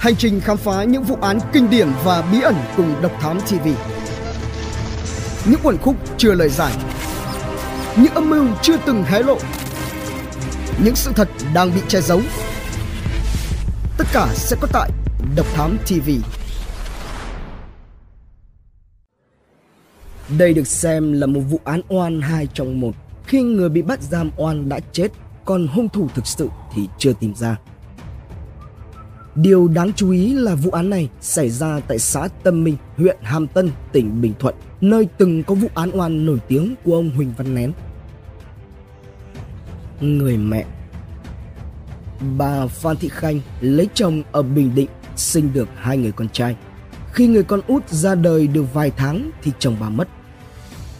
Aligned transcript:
Hành 0.00 0.16
trình 0.16 0.40
khám 0.40 0.56
phá 0.56 0.84
những 0.84 1.02
vụ 1.02 1.16
án 1.20 1.38
kinh 1.52 1.70
điển 1.70 1.88
và 2.04 2.22
bí 2.32 2.40
ẩn 2.40 2.54
cùng 2.76 3.02
Độc 3.02 3.12
Thám 3.20 3.40
TV. 3.40 3.68
Những 5.50 5.60
quần 5.62 5.78
khúc 5.78 5.96
chưa 6.18 6.34
lời 6.34 6.48
giải. 6.48 6.72
Những 7.96 8.14
âm 8.14 8.30
mưu 8.30 8.46
chưa 8.62 8.76
từng 8.86 9.02
hé 9.02 9.22
lộ. 9.22 9.38
Những 10.84 10.96
sự 10.96 11.12
thật 11.16 11.28
đang 11.54 11.74
bị 11.74 11.80
che 11.88 12.00
giấu. 12.00 12.20
Tất 13.98 14.04
cả 14.12 14.28
sẽ 14.34 14.56
có 14.60 14.68
tại 14.72 14.90
Độc 15.36 15.46
Thám 15.54 15.78
TV. 15.86 16.10
Đây 20.38 20.54
được 20.54 20.66
xem 20.66 21.12
là 21.12 21.26
một 21.26 21.40
vụ 21.40 21.60
án 21.64 21.80
oan 21.88 22.20
hai 22.20 22.48
trong 22.54 22.80
một 22.80 22.92
khi 23.26 23.42
người 23.42 23.68
bị 23.68 23.82
bắt 23.82 24.02
giam 24.02 24.30
oan 24.36 24.68
đã 24.68 24.80
chết, 24.92 25.08
còn 25.44 25.66
hung 25.66 25.88
thủ 25.88 26.08
thực 26.14 26.26
sự 26.26 26.48
thì 26.74 26.88
chưa 26.98 27.12
tìm 27.20 27.34
ra. 27.34 27.56
Điều 29.42 29.68
đáng 29.68 29.92
chú 29.96 30.10
ý 30.10 30.32
là 30.34 30.54
vụ 30.54 30.70
án 30.70 30.90
này 30.90 31.08
xảy 31.20 31.50
ra 31.50 31.80
tại 31.80 31.98
xã 31.98 32.28
Tâm 32.42 32.64
Minh, 32.64 32.76
huyện 32.96 33.16
Hàm 33.22 33.46
Tân, 33.46 33.70
tỉnh 33.92 34.20
Bình 34.20 34.32
Thuận, 34.38 34.54
nơi 34.80 35.08
từng 35.18 35.42
có 35.42 35.54
vụ 35.54 35.68
án 35.74 35.90
oan 35.90 36.26
nổi 36.26 36.38
tiếng 36.48 36.74
của 36.84 36.94
ông 36.94 37.10
Huỳnh 37.10 37.32
Văn 37.36 37.54
Nén. 37.54 37.72
Người 40.00 40.36
mẹ 40.36 40.64
Bà 42.38 42.66
Phan 42.66 42.96
Thị 42.96 43.08
Khanh 43.08 43.40
lấy 43.60 43.88
chồng 43.94 44.22
ở 44.32 44.42
Bình 44.42 44.74
Định, 44.74 44.88
sinh 45.16 45.52
được 45.52 45.68
hai 45.76 45.96
người 45.96 46.12
con 46.12 46.28
trai. 46.28 46.56
Khi 47.12 47.26
người 47.26 47.42
con 47.42 47.60
út 47.66 47.88
ra 47.88 48.14
đời 48.14 48.46
được 48.46 48.74
vài 48.74 48.90
tháng 48.96 49.30
thì 49.42 49.52
chồng 49.58 49.76
bà 49.80 49.88
mất. 49.88 50.08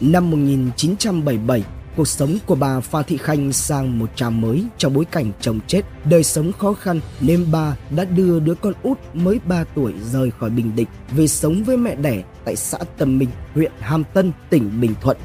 Năm 0.01 0.31
1977, 0.31 1.65
cuộc 1.97 2.09
sống 2.09 2.39
của 2.47 2.55
bà 2.55 2.81
Pha 2.81 3.03
Thị 3.03 3.17
Khanh 3.17 3.53
sang 3.53 3.99
một 3.99 4.11
trang 4.15 4.41
mới 4.41 4.65
trong 4.79 4.95
bối 4.95 5.05
cảnh 5.05 5.33
chồng 5.41 5.61
chết, 5.67 5.83
đời 6.05 6.25
sống 6.25 6.53
khó 6.53 6.73
khăn 6.73 7.01
nên 7.21 7.47
bà 7.53 7.77
đã 7.97 8.05
đưa 8.05 8.41
đứa 8.41 8.55
con 8.55 8.73
út 8.83 8.99
mới 9.15 9.41
3 9.45 9.65
tuổi 9.75 9.93
rời 10.03 10.31
khỏi 10.31 10.51
Bình 10.51 10.77
Định 10.77 10.87
về 11.17 11.27
sống 11.27 11.63
với 11.65 11.77
mẹ 11.77 11.95
đẻ 11.95 12.23
tại 12.45 12.57
xã 12.57 12.79
Tâm 12.99 13.19
Minh, 13.19 13.29
huyện 13.55 13.73
Hàm 13.81 14.05
Tân, 14.15 14.33
tỉnh 14.51 14.81
Bình 14.81 14.95
Thuận. 15.01 15.17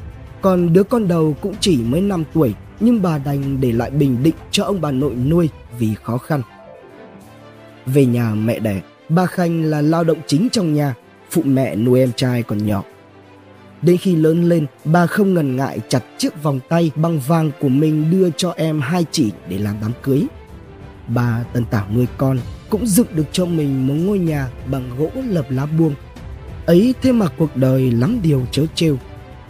Còn 0.42 0.72
đứa 0.72 0.82
con 0.82 1.08
đầu 1.08 1.36
cũng 1.40 1.54
chỉ 1.60 1.82
mới 1.82 2.00
5 2.00 2.24
tuổi 2.34 2.54
nhưng 2.80 3.02
bà 3.02 3.18
đành 3.18 3.60
để 3.60 3.72
lại 3.72 3.90
Bình 3.90 4.22
Định 4.22 4.34
cho 4.50 4.64
ông 4.64 4.80
bà 4.80 4.90
nội 4.90 5.14
nuôi 5.14 5.48
vì 5.78 5.94
khó 6.02 6.18
khăn. 6.18 6.42
Về 7.86 8.06
nhà 8.06 8.34
mẹ 8.34 8.58
đẻ, 8.58 8.80
bà 9.08 9.26
Khanh 9.26 9.64
là 9.64 9.82
lao 9.82 10.04
động 10.04 10.18
chính 10.26 10.48
trong 10.52 10.74
nhà, 10.74 10.94
phụ 11.30 11.42
mẹ 11.44 11.76
nuôi 11.76 12.00
em 12.00 12.12
trai 12.16 12.42
còn 12.42 12.66
nhỏ. 12.66 12.82
Đến 13.82 13.96
khi 13.96 14.16
lớn 14.16 14.48
lên, 14.48 14.66
bà 14.84 15.06
không 15.06 15.34
ngần 15.34 15.56
ngại 15.56 15.80
chặt 15.88 16.02
chiếc 16.18 16.42
vòng 16.42 16.60
tay 16.68 16.90
bằng 16.94 17.20
vàng 17.20 17.50
của 17.60 17.68
mình 17.68 18.10
đưa 18.10 18.30
cho 18.30 18.50
em 18.56 18.80
hai 18.80 19.04
chỉ 19.10 19.32
để 19.48 19.58
làm 19.58 19.76
đám 19.80 19.92
cưới. 20.02 20.26
Bà 21.08 21.44
tần 21.52 21.64
tảo 21.64 21.86
nuôi 21.94 22.06
con, 22.18 22.38
cũng 22.70 22.86
dựng 22.86 23.06
được 23.14 23.24
cho 23.32 23.46
mình 23.46 23.86
một 23.86 23.94
ngôi 23.94 24.18
nhà 24.18 24.48
bằng 24.70 24.90
gỗ 24.98 25.10
lập 25.28 25.46
lá 25.50 25.66
buông. 25.66 25.94
Ấy 26.66 26.94
thế 27.02 27.12
mà 27.12 27.26
cuộc 27.36 27.56
đời 27.56 27.90
lắm 27.90 28.20
điều 28.22 28.46
chớ 28.50 28.66
trêu. 28.74 28.96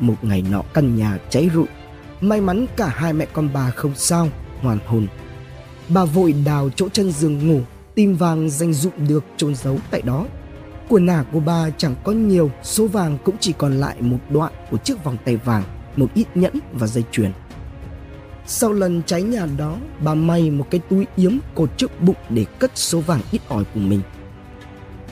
Một 0.00 0.14
ngày 0.22 0.44
nọ 0.50 0.62
căn 0.74 0.96
nhà 0.96 1.18
cháy 1.30 1.50
rụi. 1.54 1.66
May 2.20 2.40
mắn 2.40 2.66
cả 2.76 2.86
hai 2.86 3.12
mẹ 3.12 3.26
con 3.32 3.48
bà 3.54 3.70
không 3.70 3.92
sao, 3.94 4.28
hoàn 4.62 4.78
hồn. 4.86 5.06
Bà 5.88 6.04
vội 6.04 6.34
đào 6.44 6.70
chỗ 6.76 6.88
chân 6.88 7.12
giường 7.12 7.48
ngủ, 7.48 7.60
tìm 7.94 8.16
vàng 8.16 8.50
danh 8.50 8.72
dụng 8.72 8.92
được 9.08 9.24
trôn 9.36 9.54
giấu 9.54 9.78
tại 9.90 10.02
đó 10.02 10.26
của 10.88 10.98
nả 10.98 11.24
của 11.32 11.40
bà 11.40 11.70
chẳng 11.70 11.94
có 12.04 12.12
nhiều, 12.12 12.50
số 12.62 12.86
vàng 12.86 13.18
cũng 13.24 13.36
chỉ 13.40 13.54
còn 13.58 13.72
lại 13.72 13.96
một 14.00 14.18
đoạn 14.30 14.52
của 14.70 14.76
chiếc 14.76 15.04
vòng 15.04 15.16
tay 15.24 15.36
vàng, 15.36 15.62
một 15.96 16.06
ít 16.14 16.26
nhẫn 16.34 16.54
và 16.72 16.86
dây 16.86 17.04
chuyền. 17.12 17.32
Sau 18.46 18.72
lần 18.72 19.02
cháy 19.06 19.22
nhà 19.22 19.46
đó, 19.58 19.76
bà 20.04 20.14
may 20.14 20.50
một 20.50 20.66
cái 20.70 20.80
túi 20.90 21.06
yếm 21.16 21.32
cột 21.54 21.70
trước 21.76 22.00
bụng 22.00 22.16
để 22.28 22.44
cất 22.58 22.70
số 22.74 23.00
vàng 23.00 23.20
ít 23.30 23.40
ỏi 23.48 23.64
của 23.74 23.80
mình. 23.80 24.00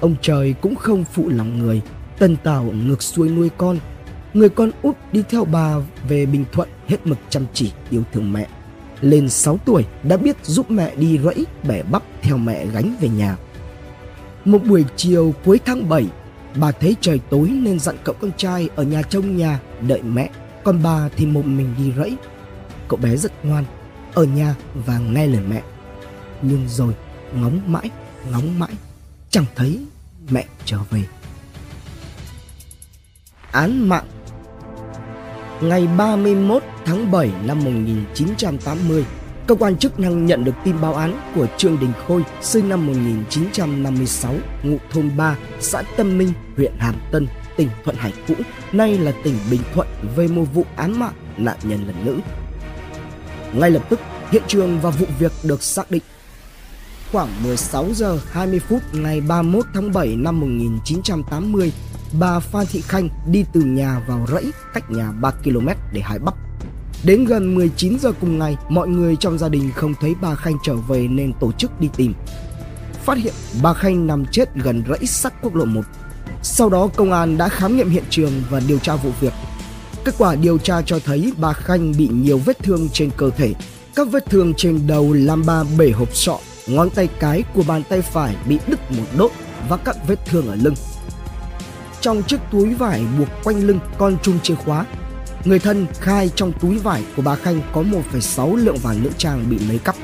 Ông 0.01 0.17
trời 0.23 0.55
cũng 0.61 0.75
không 0.75 1.05
phụ 1.05 1.29
lòng 1.29 1.59
người, 1.59 1.83
tần 2.19 2.37
tảo 2.37 2.65
ngược 2.65 3.03
xuôi 3.03 3.29
nuôi 3.29 3.51
con. 3.57 3.79
Người 4.35 4.49
con 4.49 4.71
út 4.83 4.97
đi 5.13 5.23
theo 5.31 5.45
bà 5.45 5.75
về 6.09 6.27
Bình 6.27 6.45
Thuận 6.53 6.69
hết 6.89 7.07
mực 7.07 7.19
chăm 7.29 7.47
chỉ 7.53 7.73
yêu 7.91 8.03
thương 8.13 8.33
mẹ. 8.33 8.49
Lên 9.01 9.29
6 9.29 9.59
tuổi 9.65 9.85
đã 10.03 10.17
biết 10.17 10.37
giúp 10.43 10.71
mẹ 10.71 10.97
đi 10.97 11.19
rẫy 11.19 11.47
bẻ 11.69 11.83
bắp 11.83 12.03
theo 12.23 12.37
mẹ 12.37 12.67
gánh 12.67 12.97
về 13.01 13.09
nhà. 13.09 13.37
Một 14.45 14.59
buổi 14.69 14.85
chiều 14.97 15.35
cuối 15.45 15.61
tháng 15.65 15.89
7, 15.89 16.07
bà 16.57 16.73
thấy 16.73 16.97
trời 17.01 17.21
tối 17.31 17.49
nên 17.49 17.79
dặn 17.79 17.97
cậu 18.05 18.15
con 18.21 18.31
trai 18.37 18.69
ở 18.77 18.83
nhà 18.83 19.03
trông 19.03 19.37
nhà 19.37 19.61
đợi 19.81 20.03
mẹ, 20.03 20.31
còn 20.65 20.83
bà 20.83 21.09
thì 21.17 21.27
một 21.27 21.47
mình 21.47 21.75
đi 21.79 21.93
rẫy. 21.97 22.17
Cậu 22.89 22.99
bé 23.03 23.17
rất 23.17 23.45
ngoan, 23.45 23.65
ở 24.15 24.25
nhà 24.25 24.55
và 24.75 24.99
nghe 24.99 25.27
lời 25.27 25.43
mẹ. 25.49 25.63
Nhưng 26.43 26.69
rồi 26.69 26.95
ngóng 27.35 27.61
mãi, 27.67 27.91
ngóng 28.31 28.59
mãi, 28.59 28.73
chẳng 29.31 29.45
thấy 29.57 29.85
mẹ 30.31 30.45
trở 30.65 30.79
về. 30.91 31.03
Án 33.53 33.89
mạng 33.89 34.05
Ngày 35.61 35.89
31 35.97 36.63
tháng 36.85 37.11
7 37.11 37.31
năm 37.45 37.65
1980, 37.65 39.05
Cơ 39.47 39.55
quan 39.55 39.77
chức 39.77 40.01
năng 40.01 40.27
nhận 40.27 40.45
được 40.45 40.55
tin 40.65 40.81
báo 40.81 40.95
án 40.95 41.33
của 41.35 41.47
Trương 41.57 41.81
Đình 41.81 41.93
Khôi, 42.07 42.25
sinh 42.41 42.69
năm 42.69 42.87
1956, 42.87 44.35
ngụ 44.63 44.77
thôn 44.91 45.17
3, 45.17 45.37
xã 45.61 45.83
Tâm 45.97 46.19
Minh, 46.19 46.33
huyện 46.57 46.73
Hàm 46.79 46.95
Tân, 47.13 47.27
tỉnh 47.57 47.69
Thuận 47.85 47.97
Hải 47.97 48.13
cũ, 48.29 48.35
nay 48.73 48.99
là 48.99 49.13
tỉnh 49.25 49.35
Bình 49.51 49.61
Thuận 49.75 49.89
về 50.17 50.29
một 50.29 50.45
vụ 50.55 50.65
án 50.77 50.99
mạng 50.99 51.13
nạn 51.37 51.57
nhân 51.63 51.87
là 51.87 51.95
nữ. 52.05 52.19
Ngay 53.53 53.71
lập 53.71 53.83
tức, 53.91 54.01
hiện 54.31 54.43
trường 54.47 54.81
và 54.81 54.91
vụ 54.91 55.07
việc 55.19 55.33
được 55.43 55.63
xác 55.63 55.91
định. 55.91 56.03
Khoảng 57.13 57.29
16 57.45 57.87
giờ 57.95 58.19
20 58.31 58.61
phút 58.69 58.83
ngày 58.93 59.21
31 59.21 59.65
tháng 59.75 59.93
7 59.93 60.17
năm 60.17 60.41
1980, 60.41 61.73
bà 62.21 62.41
Phan 62.41 62.67
Thị 62.67 62.81
Khanh 62.81 63.09
đi 63.31 63.45
từ 63.53 63.61
nhà 63.61 64.01
vào 64.09 64.27
rẫy 64.29 64.51
cách 64.75 64.91
nhà 64.91 65.13
3 65.13 65.31
km 65.31 65.69
để 65.93 66.01
hái 66.01 66.19
bắp 66.19 66.44
Đến 67.05 67.25
gần 67.25 67.55
19 67.55 67.99
giờ 67.99 68.13
cùng 68.21 68.39
ngày, 68.39 68.57
mọi 68.69 68.89
người 68.89 69.17
trong 69.17 69.39
gia 69.39 69.49
đình 69.49 69.71
không 69.75 69.95
thấy 70.01 70.15
bà 70.21 70.35
Khanh 70.35 70.57
trở 70.65 70.75
về 70.77 71.09
nên 71.09 71.33
tổ 71.41 71.53
chức 71.53 71.81
đi 71.81 71.89
tìm. 71.97 72.15
Phát 73.05 73.19
hiện 73.19 73.35
bà 73.63 73.75
Khanh 73.75 74.07
nằm 74.07 74.27
chết 74.27 74.55
gần 74.55 74.85
rẫy 74.89 75.07
sắt 75.07 75.43
quốc 75.43 75.55
lộ 75.55 75.65
1. 75.65 75.81
Sau 76.43 76.69
đó 76.69 76.89
công 76.97 77.13
an 77.13 77.39
đã 77.39 77.49
khám 77.49 77.77
nghiệm 77.77 77.91
hiện 77.91 78.05
trường 78.11 78.33
và 78.51 78.61
điều 78.69 78.79
tra 78.79 78.97
vụ 78.97 79.11
việc. 79.21 79.33
Kết 80.05 80.15
quả 80.19 80.35
điều 80.35 80.59
tra 80.59 80.83
cho 80.83 80.99
thấy 80.99 81.33
bà 81.37 81.53
Khanh 81.53 81.93
bị 81.99 82.09
nhiều 82.09 82.39
vết 82.39 82.59
thương 82.59 82.89
trên 82.93 83.11
cơ 83.17 83.31
thể. 83.31 83.53
Các 83.95 84.09
vết 84.11 84.31
thương 84.31 84.55
trên 84.55 84.87
đầu 84.87 85.13
làm 85.13 85.43
bà 85.47 85.65
bể 85.79 85.91
hộp 85.91 86.17
sọ, 86.17 86.39
ngón 86.67 86.91
tay 86.91 87.09
cái 87.21 87.43
của 87.55 87.63
bàn 87.69 87.83
tay 87.89 88.03
phải 88.03 88.37
bị 88.49 88.59
đứt 88.67 88.93
một 88.93 89.07
đốt 89.19 89.31
và 89.69 89.77
các 89.77 89.97
vết 90.09 90.27
thương 90.27 90.49
ở 90.49 90.55
lưng. 90.55 90.75
Trong 92.01 92.23
chiếc 92.23 92.41
túi 92.53 92.75
vải 92.75 93.03
buộc 93.19 93.29
quanh 93.45 93.67
lưng 93.67 93.79
còn 93.99 94.17
chung 94.23 94.39
chìa 94.43 94.55
khóa 94.55 94.87
Người 95.45 95.59
thân 95.59 95.87
khai 96.01 96.31
trong 96.37 96.53
túi 96.61 96.79
vải 96.79 97.03
của 97.17 97.23
bà 97.23 97.35
Khanh 97.35 97.61
có 97.73 97.83
1,6 98.13 98.57
lượng 98.57 98.77
vàng 98.83 99.03
nữ 99.03 99.11
trang 99.19 99.45
bị 99.51 99.59
lấy 99.59 99.79
cắp. 99.79 99.97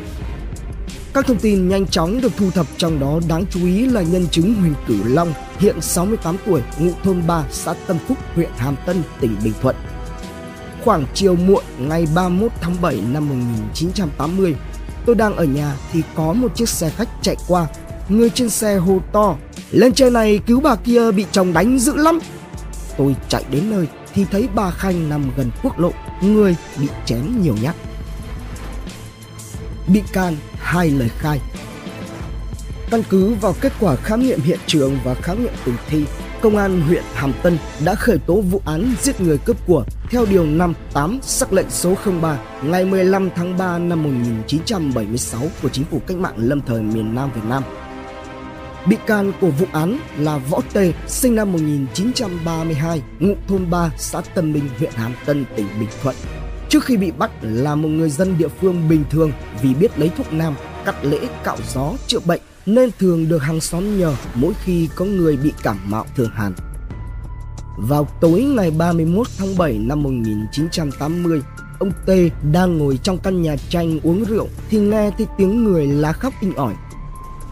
Các 1.15 1.27
thông 1.27 1.39
tin 1.39 1.69
nhanh 1.69 1.87
chóng 1.87 2.21
được 2.21 2.33
thu 2.37 2.51
thập 2.51 2.67
trong 2.77 3.01
đó 3.01 3.21
đáng 3.29 3.45
chú 3.51 3.67
ý 3.67 3.87
là 3.87 4.03
nhân 4.03 4.27
chứng 4.31 4.55
Huỳnh 4.55 4.75
Cửu 4.87 5.05
Long, 5.05 5.33
hiện 5.59 5.81
68 5.81 6.37
tuổi, 6.47 6.63
ngụ 6.79 6.91
thôn 7.05 7.27
3, 7.27 7.45
xã 7.51 7.75
Tân 7.87 7.99
Phúc, 8.09 8.19
huyện 8.35 8.51
Hàm 8.57 8.77
Tân, 8.87 9.03
tỉnh 9.21 9.37
Bình 9.45 9.53
Thuận. 9.63 9.77
Khoảng 10.85 11.05
chiều 11.15 11.37
muộn 11.37 11.65
ngày 11.79 12.07
31 12.15 12.53
tháng 12.61 12.77
7 12.83 13.03
năm 13.13 13.29
1980, 13.29 14.55
tôi 15.07 15.17
đang 15.17 15.37
ở 15.37 15.45
nhà 15.45 15.77
thì 15.93 16.03
có 16.15 16.33
một 16.33 16.57
chiếc 16.57 16.69
xe 16.69 16.91
khách 16.91 17.09
chạy 17.23 17.37
qua. 17.49 17.67
Người 18.09 18.31
trên 18.31 18.51
xe 18.51 18.77
hô 18.77 18.99
to, 19.13 19.37
lên 19.71 19.93
trên 19.93 20.13
này 20.13 20.41
cứu 20.47 20.61
bà 20.61 20.77
kia 20.77 21.13
bị 21.13 21.27
chồng 21.33 21.53
đánh 21.53 21.79
dữ 21.79 21.97
lắm. 21.97 22.19
Tôi 22.97 23.17
chạy 23.29 23.45
đến 23.51 23.71
nơi 23.71 23.87
thì 24.15 24.25
thấy 24.31 24.49
bà 24.55 24.71
Khanh 24.71 25.09
nằm 25.09 25.31
gần 25.37 25.51
quốc 25.63 25.79
lộ, 25.79 25.93
người 26.23 26.57
bị 26.81 26.89
chém 27.05 27.43
nhiều 27.43 27.55
nhát. 27.63 27.75
Bị 29.89 30.03
can 30.13 30.37
hai 30.59 30.91
lời 30.91 31.09
khai 31.09 31.41
Căn 32.91 33.03
cứ 33.11 33.35
vào 33.35 33.55
kết 33.61 33.73
quả 33.81 33.97
khám 33.97 34.23
nghiệm 34.23 34.41
hiện 34.41 34.59
trường 34.67 34.99
và 35.05 35.15
khám 35.15 35.43
nghiệm 35.43 35.53
tử 35.65 35.73
thi, 35.89 36.05
Công 36.41 36.57
an 36.57 36.81
huyện 36.81 37.03
Hàm 37.15 37.33
Tân 37.43 37.59
đã 37.85 37.95
khởi 37.95 38.19
tố 38.19 38.41
vụ 38.41 38.63
án 38.65 38.95
giết 39.03 39.21
người 39.21 39.39
cướp 39.39 39.67
của 39.67 39.85
theo 40.11 40.27
Điều 40.31 40.47
58 40.47 41.19
sắc 41.23 41.53
lệnh 41.53 41.71
số 41.71 41.95
03 42.21 42.39
ngày 42.63 42.85
15 42.85 43.31
tháng 43.37 43.59
3 43.59 43.79
năm 43.79 44.03
1976 44.03 45.43
của 45.63 45.69
Chính 45.69 45.85
phủ 45.85 46.01
Cách 46.07 46.17
mạng 46.17 46.35
lâm 46.37 46.61
thời 46.61 46.83
miền 46.83 47.15
Nam 47.15 47.31
Việt 47.35 47.45
Nam 47.49 47.63
Bị 48.87 48.97
can 49.07 49.33
của 49.41 49.51
vụ 49.51 49.67
án 49.73 49.99
là 50.19 50.39
Võ 50.39 50.61
Tê, 50.73 50.93
sinh 51.07 51.35
năm 51.35 51.53
1932, 51.53 53.03
ngụ 53.21 53.35
thôn 53.49 53.71
3, 53.71 53.91
xã 53.97 54.21
Tân 54.21 54.53
Minh, 54.53 54.69
huyện 54.79 54.93
Hàm 54.95 55.13
Tân, 55.27 55.45
tỉnh 55.57 55.67
Bình 55.81 55.89
Thuận. 56.03 56.17
Trước 56.69 56.85
khi 56.85 56.97
bị 56.97 57.11
bắt 57.11 57.31
là 57.43 57.75
một 57.75 57.89
người 57.89 58.11
dân 58.11 58.39
địa 58.39 58.49
phương 58.49 58.89
bình 58.89 59.05
thường 59.11 59.33
vì 59.63 59.75
biết 59.75 59.99
lấy 59.99 60.09
thuốc 60.17 60.33
nam, 60.33 60.55
cắt 60.85 61.05
lễ, 61.05 61.19
cạo 61.45 61.57
gió, 61.75 61.93
chữa 62.07 62.19
bệnh 62.25 62.41
nên 62.67 62.91
thường 62.99 63.29
được 63.29 63.39
hàng 63.39 63.61
xóm 63.61 63.99
nhờ 63.99 64.15
mỗi 64.35 64.53
khi 64.65 64.89
có 64.95 65.05
người 65.05 65.37
bị 65.37 65.53
cảm 65.63 65.77
mạo 65.91 66.07
thường 66.17 66.31
hàn. 66.35 66.55
Vào 67.79 68.09
tối 68.21 68.43
ngày 68.43 68.71
31 68.71 69.27
tháng 69.39 69.59
7 69.59 69.79
năm 69.79 70.03
1980, 70.03 71.43
ông 71.79 71.93
Tê 72.07 72.31
đang 72.53 72.79
ngồi 72.79 72.99
trong 73.03 73.19
căn 73.19 73.43
nhà 73.43 73.57
tranh 73.69 74.01
uống 74.03 74.25
rượu 74.25 74.49
thì 74.71 74.79
nghe 74.79 75.11
thấy 75.19 75.27
tiếng 75.39 75.65
người 75.65 75.87
lá 75.87 76.13
khóc 76.13 76.35
inh 76.41 76.55
ỏi 76.55 76.75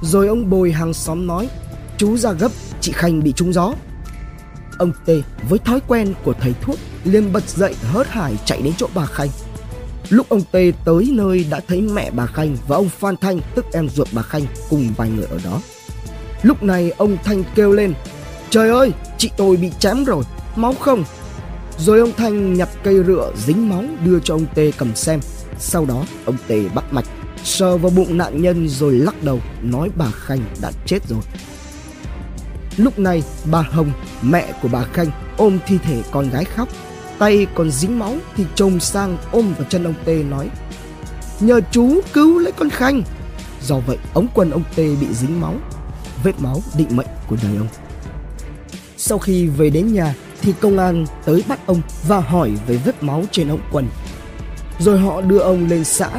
rồi 0.03 0.29
ông 0.29 0.51
Bồi 0.51 0.73
hàng 0.73 0.95
xóm 0.95 1.27
nói 1.27 1.49
Chú 1.97 2.17
ra 2.17 2.33
gấp, 2.33 2.53
chị 2.81 2.93
Khanh 2.93 3.23
bị 3.23 3.33
trúng 3.33 3.53
gió 3.53 3.75
Ông 4.79 4.93
Tê 5.07 5.23
với 5.49 5.59
thói 5.59 5.81
quen 5.89 6.15
của 6.25 6.33
thầy 6.41 6.55
thuốc 6.63 6.79
liền 7.05 7.33
bật 7.33 7.49
dậy 7.49 7.75
hớt 7.83 8.09
hải 8.09 8.37
chạy 8.45 8.63
đến 8.63 8.73
chỗ 8.79 8.87
bà 8.95 9.07
Khanh 9.07 9.29
Lúc 10.09 10.29
ông 10.29 10.43
Tê 10.53 10.73
tới 10.85 11.11
nơi 11.13 11.47
đã 11.51 11.61
thấy 11.69 11.81
mẹ 11.81 12.11
bà 12.11 12.27
Khanh 12.27 12.57
và 12.69 12.77
ông 12.77 12.89
Phan 12.89 13.17
Thanh 13.17 13.41
tức 13.55 13.67
em 13.73 13.89
ruột 13.89 14.09
bà 14.13 14.23
Khanh 14.23 14.43
cùng 14.71 14.93
vài 14.97 15.11
người 15.11 15.27
ở 15.31 15.39
đó. 15.45 15.61
Lúc 16.43 16.63
này 16.63 16.93
ông 16.99 17.17
Thanh 17.25 17.45
kêu 17.55 17.73
lên 17.73 17.95
Trời 18.51 18.71
ơi, 18.71 18.93
chị 19.19 19.31
tôi 19.37 19.57
bị 19.57 19.71
chém 19.79 20.05
rồi, 20.05 20.25
máu 20.57 20.75
không? 20.81 21.05
Rồi 21.79 22.01
ông 22.01 22.13
Thanh 22.17 22.55
nhặt 22.55 22.69
cây 22.83 23.05
rựa 23.07 23.33
dính 23.47 23.69
máu 23.69 23.85
đưa 24.05 24.21
cho 24.21 24.35
ông 24.35 24.47
Tê 24.55 24.73
cầm 24.79 24.95
xem. 24.95 25.21
Sau 25.59 25.85
đó 25.85 26.05
ông 26.25 26.37
Tê 26.47 26.69
bắt 26.75 26.93
mạch, 26.93 27.05
sờ 27.45 27.77
vào 27.77 27.91
bụng 27.91 28.17
nạn 28.17 28.43
nhân 28.43 28.69
rồi 28.69 28.93
lắc 28.93 29.23
đầu 29.23 29.41
nói 29.63 29.91
bà 29.97 30.11
Khanh 30.11 30.41
đã 30.63 30.73
chết 30.87 31.09
rồi. 31.09 31.21
Lúc 32.77 32.99
này 32.99 33.23
bà 33.51 33.63
Hồng, 33.63 33.91
mẹ 34.23 34.53
của 34.63 34.69
bà 34.69 34.85
Khanh 34.85 35.11
ôm 35.37 35.59
thi 35.67 35.79
thể 35.83 36.03
con 36.11 36.31
gái 36.31 36.45
khóc. 36.45 36.69
Tay 37.19 37.47
còn 37.55 37.71
dính 37.71 37.99
máu 37.99 38.15
thì 38.37 38.45
trồm 38.55 38.81
sang 38.81 39.17
ôm 39.33 39.53
vào 39.59 39.67
chân 39.69 39.85
ông 39.85 39.95
Tê 40.05 40.23
nói 40.23 40.49
Nhờ 41.41 41.61
chú 41.71 42.01
cứu 42.13 42.39
lấy 42.39 42.53
con 42.53 42.71
Khanh. 42.71 43.03
Do 43.63 43.79
vậy 43.87 43.99
ống 44.15 44.27
quần 44.35 44.51
ông 44.51 44.63
Tê 44.75 44.89
bị 45.01 45.07
dính 45.13 45.41
máu, 45.41 45.55
vết 46.23 46.41
máu 46.41 46.63
định 46.77 46.97
mệnh 46.97 47.07
của 47.29 47.37
đời 47.43 47.57
ông. 47.57 47.69
Sau 48.97 49.19
khi 49.19 49.47
về 49.47 49.71
đến 49.71 49.93
nhà 49.93 50.15
thì 50.43 50.55
công 50.61 50.79
an 50.79 51.07
tới 51.25 51.45
bắt 51.49 51.67
ông 51.67 51.81
và 52.09 52.21
hỏi 52.21 52.53
về 52.67 52.77
vết 52.77 53.03
máu 53.03 53.25
trên 53.31 53.49
ống 53.49 53.61
quần. 53.73 53.89
Rồi 54.79 54.99
họ 54.99 55.21
đưa 55.21 55.39
ông 55.39 55.69
lên 55.69 55.85
xã, 55.85 56.11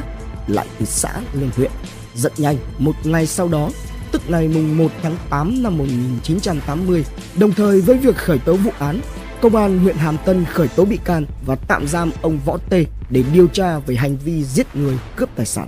lại 0.50 0.68
từ 0.80 0.86
xã 0.86 1.14
lên 1.34 1.50
huyện. 1.56 1.72
Rất 2.16 2.40
nhanh, 2.40 2.56
một 2.78 2.96
ngày 3.04 3.28
sau 3.28 3.48
đó, 3.48 3.70
tức 4.12 4.22
ngày 4.28 4.48
mùng 4.48 4.78
1 4.78 4.92
tháng 5.04 5.18
8 5.30 5.64
năm 5.64 5.78
1980, 5.78 7.06
đồng 7.40 7.52
thời 7.52 7.82
với 7.82 7.98
việc 7.98 8.16
khởi 8.16 8.40
tố 8.40 8.54
vụ 8.54 8.72
án, 8.80 9.02
Công 9.42 9.56
an 9.56 9.80
huyện 9.80 9.96
Hàm 9.96 10.18
Tân 10.26 10.46
khởi 10.46 10.68
tố 10.68 10.86
bị 10.86 11.00
can 11.06 11.26
và 11.46 11.56
tạm 11.56 11.88
giam 11.88 12.12
ông 12.22 12.40
Võ 12.46 12.58
Tê 12.70 12.86
để 13.10 13.24
điều 13.34 13.48
tra 13.48 13.80
về 13.80 13.96
hành 13.96 14.18
vi 14.18 14.44
giết 14.44 14.76
người 14.76 14.98
cướp 15.16 15.30
tài 15.36 15.46
sản. 15.46 15.68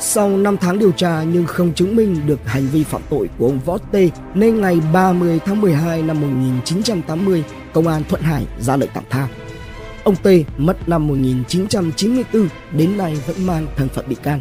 Sau 0.00 0.28
5 0.28 0.56
tháng 0.56 0.78
điều 0.78 0.92
tra 0.92 1.22
nhưng 1.22 1.46
không 1.46 1.74
chứng 1.74 1.96
minh 1.96 2.26
được 2.26 2.46
hành 2.46 2.66
vi 2.66 2.84
phạm 2.84 3.02
tội 3.10 3.28
của 3.38 3.46
ông 3.46 3.60
Võ 3.64 3.78
Tê 3.92 4.10
nên 4.34 4.60
ngày 4.60 4.80
30 4.92 5.40
tháng 5.44 5.60
12 5.60 6.02
năm 6.02 6.20
1980, 6.20 7.44
Công 7.72 7.88
an 7.88 8.02
Thuận 8.08 8.22
Hải 8.22 8.46
ra 8.60 8.76
lệnh 8.76 8.90
tạm 8.94 9.04
tha. 9.10 9.28
Ông 10.04 10.16
Tê 10.22 10.44
mất 10.58 10.88
năm 10.88 11.08
1994 11.08 12.48
đến 12.72 12.96
nay 12.96 13.16
vẫn 13.26 13.46
mang 13.46 13.66
thân 13.76 13.88
phận 13.88 14.08
bị 14.08 14.16
can. 14.22 14.40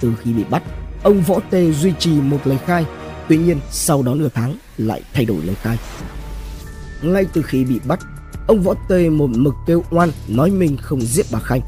Từ 0.00 0.12
khi 0.22 0.32
bị 0.32 0.44
bắt, 0.50 0.62
ông 1.02 1.22
Võ 1.22 1.38
Tê 1.50 1.72
duy 1.72 1.92
trì 1.98 2.10
một 2.10 2.38
lời 2.44 2.58
khai, 2.66 2.86
tuy 3.28 3.36
nhiên 3.36 3.60
sau 3.70 4.02
đó 4.02 4.14
nửa 4.14 4.28
tháng 4.34 4.56
lại 4.78 5.02
thay 5.12 5.24
đổi 5.24 5.42
lời 5.44 5.54
khai. 5.54 5.78
Ngay 7.02 7.26
từ 7.32 7.42
khi 7.42 7.64
bị 7.64 7.80
bắt, 7.84 8.00
ông 8.48 8.62
Võ 8.62 8.74
Tê 8.88 9.08
một 9.08 9.30
mực 9.30 9.54
kêu 9.66 9.84
oan 9.90 10.10
nói 10.28 10.50
mình 10.50 10.76
không 10.76 11.00
giết 11.00 11.26
bà 11.32 11.38
Khanh. 11.38 11.60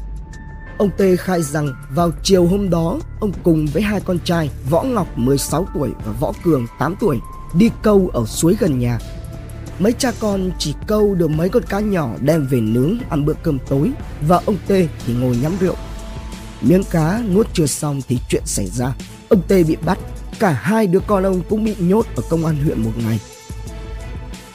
Ông 0.77 0.89
Tê 0.97 1.15
khai 1.15 1.43
rằng 1.43 1.73
vào 1.89 2.11
chiều 2.23 2.47
hôm 2.47 2.69
đó, 2.69 2.99
ông 3.19 3.31
cùng 3.43 3.65
với 3.65 3.81
hai 3.81 4.01
con 4.01 4.19
trai 4.19 4.49
Võ 4.69 4.83
Ngọc 4.83 5.17
16 5.17 5.67
tuổi 5.73 5.89
và 6.05 6.11
Võ 6.19 6.31
Cường 6.43 6.67
8 6.79 6.95
tuổi 6.99 7.19
đi 7.53 7.69
câu 7.81 8.09
ở 8.13 8.25
suối 8.25 8.55
gần 8.59 8.79
nhà. 8.79 8.99
Mấy 9.79 9.93
cha 9.93 10.11
con 10.19 10.51
chỉ 10.59 10.73
câu 10.87 11.15
được 11.15 11.29
mấy 11.29 11.49
con 11.49 11.63
cá 11.63 11.79
nhỏ 11.79 12.09
đem 12.21 12.47
về 12.47 12.61
nướng 12.61 12.97
ăn 13.09 13.25
bữa 13.25 13.33
cơm 13.33 13.59
tối 13.69 13.91
và 14.27 14.41
ông 14.45 14.57
Tê 14.67 14.87
thì 15.05 15.13
ngồi 15.13 15.37
nhắm 15.41 15.51
rượu. 15.59 15.75
Miếng 16.61 16.83
cá 16.83 17.21
nuốt 17.33 17.47
chưa 17.53 17.65
xong 17.65 18.01
thì 18.07 18.19
chuyện 18.29 18.43
xảy 18.45 18.67
ra. 18.67 18.93
Ông 19.29 19.41
Tê 19.47 19.63
bị 19.63 19.75
bắt, 19.85 19.97
cả 20.39 20.51
hai 20.51 20.87
đứa 20.87 20.99
con 21.07 21.23
ông 21.23 21.41
cũng 21.49 21.63
bị 21.63 21.75
nhốt 21.79 22.05
ở 22.15 22.23
công 22.29 22.45
an 22.45 22.63
huyện 22.63 22.83
một 22.83 22.91
ngày. 22.97 23.19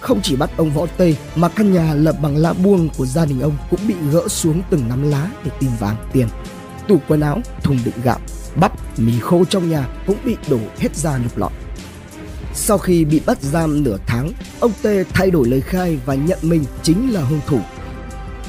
Không 0.00 0.20
chỉ 0.22 0.36
bắt 0.36 0.50
ông 0.56 0.70
Võ 0.70 0.86
Tê 0.96 1.14
mà 1.36 1.48
căn 1.48 1.72
nhà 1.72 1.94
lập 1.94 2.16
bằng 2.22 2.36
lá 2.36 2.52
buông 2.52 2.88
của 2.96 3.06
gia 3.06 3.26
đình 3.26 3.40
ông 3.40 3.56
cũng 3.70 3.80
bị 3.88 3.94
gỡ 4.12 4.28
xuống 4.28 4.62
từng 4.70 4.88
nắm 4.88 5.10
lá 5.10 5.30
để 5.44 5.50
tìm 5.60 5.70
vàng 5.78 5.96
tiền. 6.12 6.28
Tủ 6.88 6.98
quần 7.08 7.20
áo, 7.20 7.40
thùng 7.62 7.78
đựng 7.84 7.94
gạo, 8.04 8.18
bắp, 8.56 8.98
mì 8.98 9.12
khô 9.20 9.44
trong 9.44 9.70
nhà 9.70 9.88
cũng 10.06 10.16
bị 10.24 10.36
đổ 10.50 10.58
hết 10.78 10.96
ra 10.96 11.18
lục 11.18 11.38
lọi. 11.38 11.50
Sau 12.54 12.78
khi 12.78 13.04
bị 13.04 13.20
bắt 13.26 13.42
giam 13.42 13.82
nửa 13.82 13.96
tháng, 14.06 14.32
ông 14.60 14.72
Tê 14.82 15.04
thay 15.04 15.30
đổi 15.30 15.48
lời 15.48 15.60
khai 15.60 15.98
và 16.06 16.14
nhận 16.14 16.38
mình 16.42 16.64
chính 16.82 17.12
là 17.12 17.20
hung 17.20 17.40
thủ. 17.46 17.58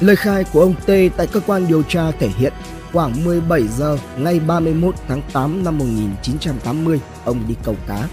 Lời 0.00 0.16
khai 0.16 0.44
của 0.52 0.60
ông 0.60 0.74
Tê 0.86 1.10
tại 1.16 1.26
cơ 1.26 1.40
quan 1.46 1.68
điều 1.68 1.82
tra 1.82 2.10
thể 2.10 2.28
hiện 2.28 2.52
khoảng 2.92 3.24
17 3.24 3.62
giờ 3.78 3.98
ngày 4.18 4.40
31 4.40 4.94
tháng 5.08 5.22
8 5.32 5.64
năm 5.64 5.78
1980, 5.78 7.00
ông 7.24 7.44
đi 7.48 7.54
câu 7.64 7.76
cá 7.88 8.08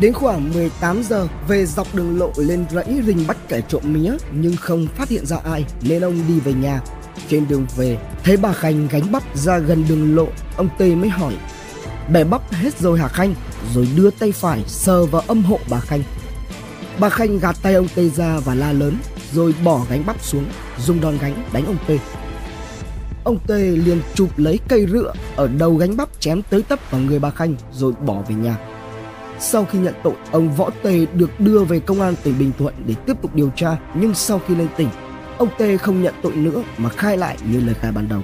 Đến 0.00 0.12
khoảng 0.12 0.54
18 0.54 1.02
giờ 1.02 1.28
về 1.48 1.66
dọc 1.66 1.94
đường 1.94 2.18
lộ 2.18 2.32
lên 2.36 2.64
rẫy 2.70 3.02
rình 3.06 3.26
bắt 3.26 3.36
kẻ 3.48 3.60
trộm 3.68 3.82
mía 3.84 4.12
nhưng 4.32 4.56
không 4.56 4.86
phát 4.86 5.08
hiện 5.08 5.26
ra 5.26 5.36
ai 5.44 5.64
nên 5.82 6.02
ông 6.02 6.22
đi 6.28 6.40
về 6.40 6.52
nhà. 6.52 6.80
Trên 7.28 7.48
đường 7.48 7.66
về 7.76 7.98
thấy 8.24 8.36
bà 8.36 8.52
Khanh 8.52 8.88
gánh 8.88 9.12
bắp 9.12 9.22
ra 9.36 9.58
gần 9.58 9.84
đường 9.88 10.16
lộ 10.16 10.26
ông 10.56 10.68
Tê 10.78 10.94
mới 10.94 11.08
hỏi 11.08 11.34
Bẻ 12.12 12.24
bắp 12.24 12.52
hết 12.52 12.78
rồi 12.78 12.98
hả 12.98 13.08
Khanh? 13.08 13.34
Rồi 13.74 13.88
đưa 13.96 14.10
tay 14.10 14.32
phải 14.32 14.62
sờ 14.66 15.06
vào 15.06 15.22
âm 15.26 15.42
hộ 15.42 15.58
bà 15.70 15.80
Khanh. 15.80 16.02
Bà 16.98 17.08
Khanh 17.08 17.38
gạt 17.38 17.56
tay 17.62 17.74
ông 17.74 17.88
Tê 17.94 18.08
ra 18.08 18.38
và 18.38 18.54
la 18.54 18.72
lớn 18.72 18.96
rồi 19.32 19.54
bỏ 19.64 19.80
gánh 19.90 20.06
bắp 20.06 20.22
xuống 20.22 20.44
dùng 20.78 21.00
đòn 21.00 21.18
gánh 21.18 21.34
đánh 21.52 21.66
ông 21.66 21.76
Tê. 21.86 21.98
Ông 23.24 23.38
Tê 23.46 23.58
liền 23.58 24.00
chụp 24.14 24.28
lấy 24.36 24.58
cây 24.68 24.86
rựa 24.92 25.12
ở 25.36 25.48
đầu 25.58 25.76
gánh 25.76 25.96
bắp 25.96 26.08
chém 26.20 26.42
tới 26.42 26.62
tấp 26.62 26.78
vào 26.90 27.00
người 27.00 27.18
bà 27.18 27.30
Khanh 27.30 27.54
rồi 27.72 27.92
bỏ 28.06 28.22
về 28.28 28.34
nhà. 28.34 28.56
Sau 29.40 29.64
khi 29.64 29.78
nhận 29.78 29.94
tội, 30.04 30.14
ông 30.32 30.52
Võ 30.54 30.70
Tê 30.82 31.06
được 31.14 31.40
đưa 31.40 31.64
về 31.64 31.80
công 31.80 32.00
an 32.00 32.14
tỉnh 32.22 32.38
Bình 32.38 32.52
Thuận 32.58 32.74
để 32.86 32.94
tiếp 33.06 33.16
tục 33.22 33.34
điều 33.34 33.50
tra, 33.56 33.76
nhưng 33.94 34.14
sau 34.14 34.40
khi 34.46 34.54
lên 34.54 34.68
tỉnh, 34.76 34.88
ông 35.38 35.48
Tê 35.58 35.76
không 35.76 36.02
nhận 36.02 36.14
tội 36.22 36.32
nữa 36.32 36.62
mà 36.78 36.88
khai 36.88 37.16
lại 37.16 37.36
như 37.50 37.60
lời 37.60 37.74
khai 37.80 37.92
ban 37.92 38.08
đầu. 38.08 38.22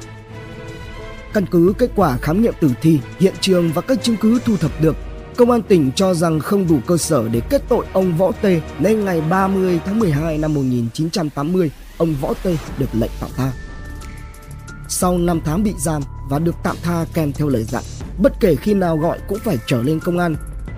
Căn 1.34 1.46
cứ 1.46 1.72
kết 1.78 1.90
quả 1.96 2.16
khám 2.16 2.42
nghiệm 2.42 2.54
tử 2.60 2.70
thi, 2.82 2.98
hiện 3.18 3.34
trường 3.40 3.72
và 3.72 3.82
các 3.82 4.02
chứng 4.02 4.16
cứ 4.16 4.38
thu 4.44 4.56
thập 4.56 4.82
được, 4.82 4.96
Công 5.36 5.50
an 5.50 5.62
tỉnh 5.62 5.90
cho 5.96 6.14
rằng 6.14 6.40
không 6.40 6.68
đủ 6.68 6.78
cơ 6.86 6.96
sở 6.96 7.28
để 7.28 7.40
kết 7.50 7.62
tội 7.68 7.86
ông 7.92 8.16
Võ 8.16 8.32
Tê 8.32 8.60
nên 8.78 9.04
ngày 9.04 9.20
30 9.20 9.80
tháng 9.84 9.98
12 9.98 10.38
năm 10.38 10.54
1980, 10.54 11.70
ông 11.98 12.14
Võ 12.20 12.34
Tê 12.42 12.56
được 12.78 12.86
lệnh 12.92 13.10
tạm 13.20 13.30
tha. 13.36 13.52
Sau 14.88 15.18
5 15.18 15.40
tháng 15.44 15.62
bị 15.62 15.74
giam 15.78 16.02
và 16.30 16.38
được 16.38 16.54
tạm 16.62 16.76
tha 16.82 17.04
kèm 17.14 17.32
theo 17.32 17.48
lời 17.48 17.64
dặn, 17.64 17.82
bất 18.22 18.32
kể 18.40 18.56
khi 18.56 18.74
nào 18.74 18.96
gọi 18.96 19.18
cũng 19.28 19.38
phải 19.44 19.58
trở 19.66 19.82
lên 19.82 20.00
công 20.00 20.18
an 20.18 20.36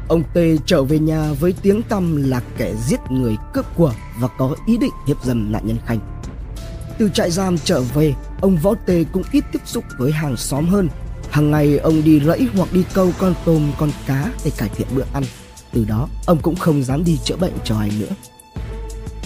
Ông 0.08 0.22
Tê 0.34 0.56
trở 0.66 0.84
về 0.84 0.98
nhà 0.98 1.32
với 1.40 1.54
tiếng 1.62 1.82
tăm 1.82 2.30
là 2.30 2.42
kẻ 2.56 2.74
giết 2.86 3.00
người 3.10 3.36
cướp 3.54 3.76
của 3.76 3.92
và 4.18 4.28
có 4.38 4.56
ý 4.66 4.76
định 4.76 4.92
hiếp 5.06 5.24
dâm 5.24 5.52
nạn 5.52 5.66
nhân 5.66 5.76
Khanh. 5.86 5.98
Từ 6.98 7.08
trại 7.14 7.30
giam 7.30 7.58
trở 7.58 7.80
về, 7.80 8.14
ông 8.42 8.56
Võ 8.56 8.74
Tê 8.86 9.04
cũng 9.12 9.22
ít 9.32 9.44
tiếp 9.52 9.62
xúc 9.64 9.84
với 9.98 10.12
hàng 10.12 10.36
xóm 10.36 10.66
hơn. 10.66 10.88
Hàng 11.30 11.50
ngày 11.50 11.78
ông 11.78 12.04
đi 12.04 12.20
rẫy 12.20 12.48
hoặc 12.56 12.72
đi 12.72 12.84
câu 12.94 13.12
con 13.18 13.34
tôm, 13.44 13.72
con 13.78 13.90
cá 14.06 14.32
để 14.44 14.50
cải 14.56 14.68
thiện 14.68 14.86
bữa 14.94 15.04
ăn. 15.12 15.22
Từ 15.72 15.84
đó, 15.84 16.08
ông 16.26 16.38
cũng 16.42 16.56
không 16.56 16.82
dám 16.82 17.04
đi 17.04 17.18
chữa 17.24 17.36
bệnh 17.36 17.52
cho 17.64 17.78
ai 17.78 17.90
nữa. 18.00 18.14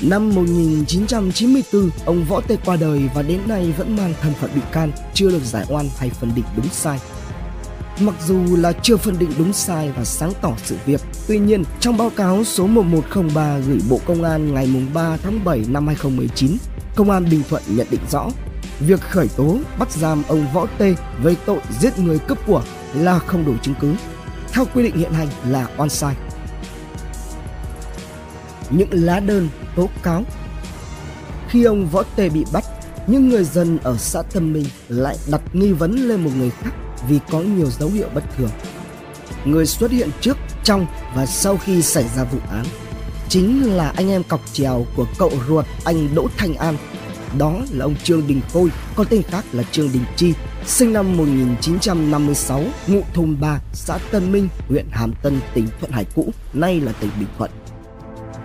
Năm 0.02 0.34
1994, 0.34 1.90
ông 2.04 2.24
Võ 2.24 2.40
Tê 2.40 2.56
qua 2.64 2.76
đời 2.76 3.00
và 3.14 3.22
đến 3.22 3.40
nay 3.46 3.74
vẫn 3.78 3.96
mang 3.96 4.14
thân 4.20 4.32
phận 4.40 4.50
bị 4.54 4.60
can, 4.72 4.92
chưa 5.14 5.30
được 5.30 5.44
giải 5.44 5.64
oan 5.68 5.88
hay 5.98 6.10
phân 6.10 6.32
định 6.34 6.44
đúng 6.56 6.68
sai. 6.68 6.98
Mặc 8.00 8.14
dù 8.26 8.56
là 8.56 8.72
chưa 8.72 8.96
phân 8.96 9.18
định 9.18 9.30
đúng 9.38 9.52
sai 9.52 9.92
và 9.96 10.04
sáng 10.04 10.32
tỏ 10.42 10.52
sự 10.64 10.76
việc, 10.86 11.00
tuy 11.28 11.38
nhiên 11.38 11.64
trong 11.80 11.96
báo 11.96 12.10
cáo 12.16 12.44
số 12.44 12.66
1103 12.66 13.58
gửi 13.58 13.78
Bộ 13.90 14.00
Công 14.06 14.22
an 14.22 14.54
ngày 14.54 14.68
3 14.94 15.16
tháng 15.16 15.44
7 15.44 15.64
năm 15.68 15.86
2019, 15.86 16.56
Công 16.96 17.10
an 17.10 17.26
Bình 17.30 17.42
Thuận 17.48 17.62
nhận 17.68 17.86
định 17.90 18.00
rõ 18.10 18.28
việc 18.80 19.00
khởi 19.00 19.28
tố 19.28 19.58
bắt 19.78 19.92
giam 19.92 20.22
ông 20.28 20.52
Võ 20.52 20.66
Tê 20.78 20.94
với 21.22 21.36
tội 21.46 21.60
giết 21.80 21.98
người 21.98 22.18
cướp 22.18 22.46
của 22.46 22.62
là 22.94 23.18
không 23.18 23.44
đủ 23.44 23.52
chứng 23.62 23.74
cứ. 23.80 23.94
Theo 24.52 24.64
quy 24.74 24.82
định 24.82 24.96
hiện 24.96 25.12
hành 25.12 25.28
là 25.48 25.68
oan 25.76 25.88
sai. 25.88 26.14
Những 28.70 28.88
lá 28.92 29.20
đơn 29.20 29.48
tố 29.76 29.88
cáo 30.02 30.24
Khi 31.48 31.64
ông 31.64 31.86
Võ 31.86 32.02
Tê 32.16 32.28
bị 32.28 32.44
bắt, 32.52 32.64
những 33.06 33.28
người 33.28 33.44
dân 33.44 33.78
ở 33.82 33.96
xã 33.96 34.22
Tân 34.22 34.52
Minh 34.52 34.66
lại 34.88 35.16
đặt 35.30 35.40
nghi 35.52 35.72
vấn 35.72 36.08
lên 36.08 36.24
một 36.24 36.30
người 36.36 36.50
khác 36.50 36.70
vì 37.08 37.20
có 37.30 37.40
nhiều 37.40 37.70
dấu 37.70 37.88
hiệu 37.88 38.08
bất 38.14 38.24
thường. 38.36 38.50
Người 39.44 39.66
xuất 39.66 39.90
hiện 39.90 40.10
trước, 40.20 40.36
trong 40.64 40.86
và 41.14 41.26
sau 41.26 41.56
khi 41.56 41.82
xảy 41.82 42.04
ra 42.16 42.24
vụ 42.24 42.38
án 42.50 42.64
chính 43.28 43.76
là 43.76 43.92
anh 43.96 44.10
em 44.10 44.22
cọc 44.22 44.40
trèo 44.52 44.86
của 44.96 45.06
cậu 45.18 45.32
ruột 45.48 45.64
anh 45.84 46.14
Đỗ 46.14 46.28
Thành 46.36 46.54
An. 46.54 46.76
Đó 47.38 47.60
là 47.70 47.84
ông 47.84 47.94
Trương 48.02 48.26
Đình 48.26 48.40
Khôi, 48.52 48.70
có 48.96 49.04
tên 49.04 49.22
khác 49.22 49.44
là 49.52 49.62
Trương 49.62 49.92
Đình 49.92 50.04
Chi, 50.16 50.32
sinh 50.66 50.92
năm 50.92 51.16
1956, 51.16 52.64
ngụ 52.86 53.00
thôn 53.14 53.36
3, 53.40 53.60
xã 53.72 53.98
Tân 54.10 54.32
Minh, 54.32 54.48
huyện 54.68 54.86
Hàm 54.90 55.12
Tân, 55.22 55.40
tỉnh 55.54 55.66
Thuận 55.80 55.92
Hải 55.92 56.04
cũ, 56.14 56.32
nay 56.52 56.80
là 56.80 56.92
tỉnh 57.00 57.10
Bình 57.18 57.28
Thuận. 57.38 57.50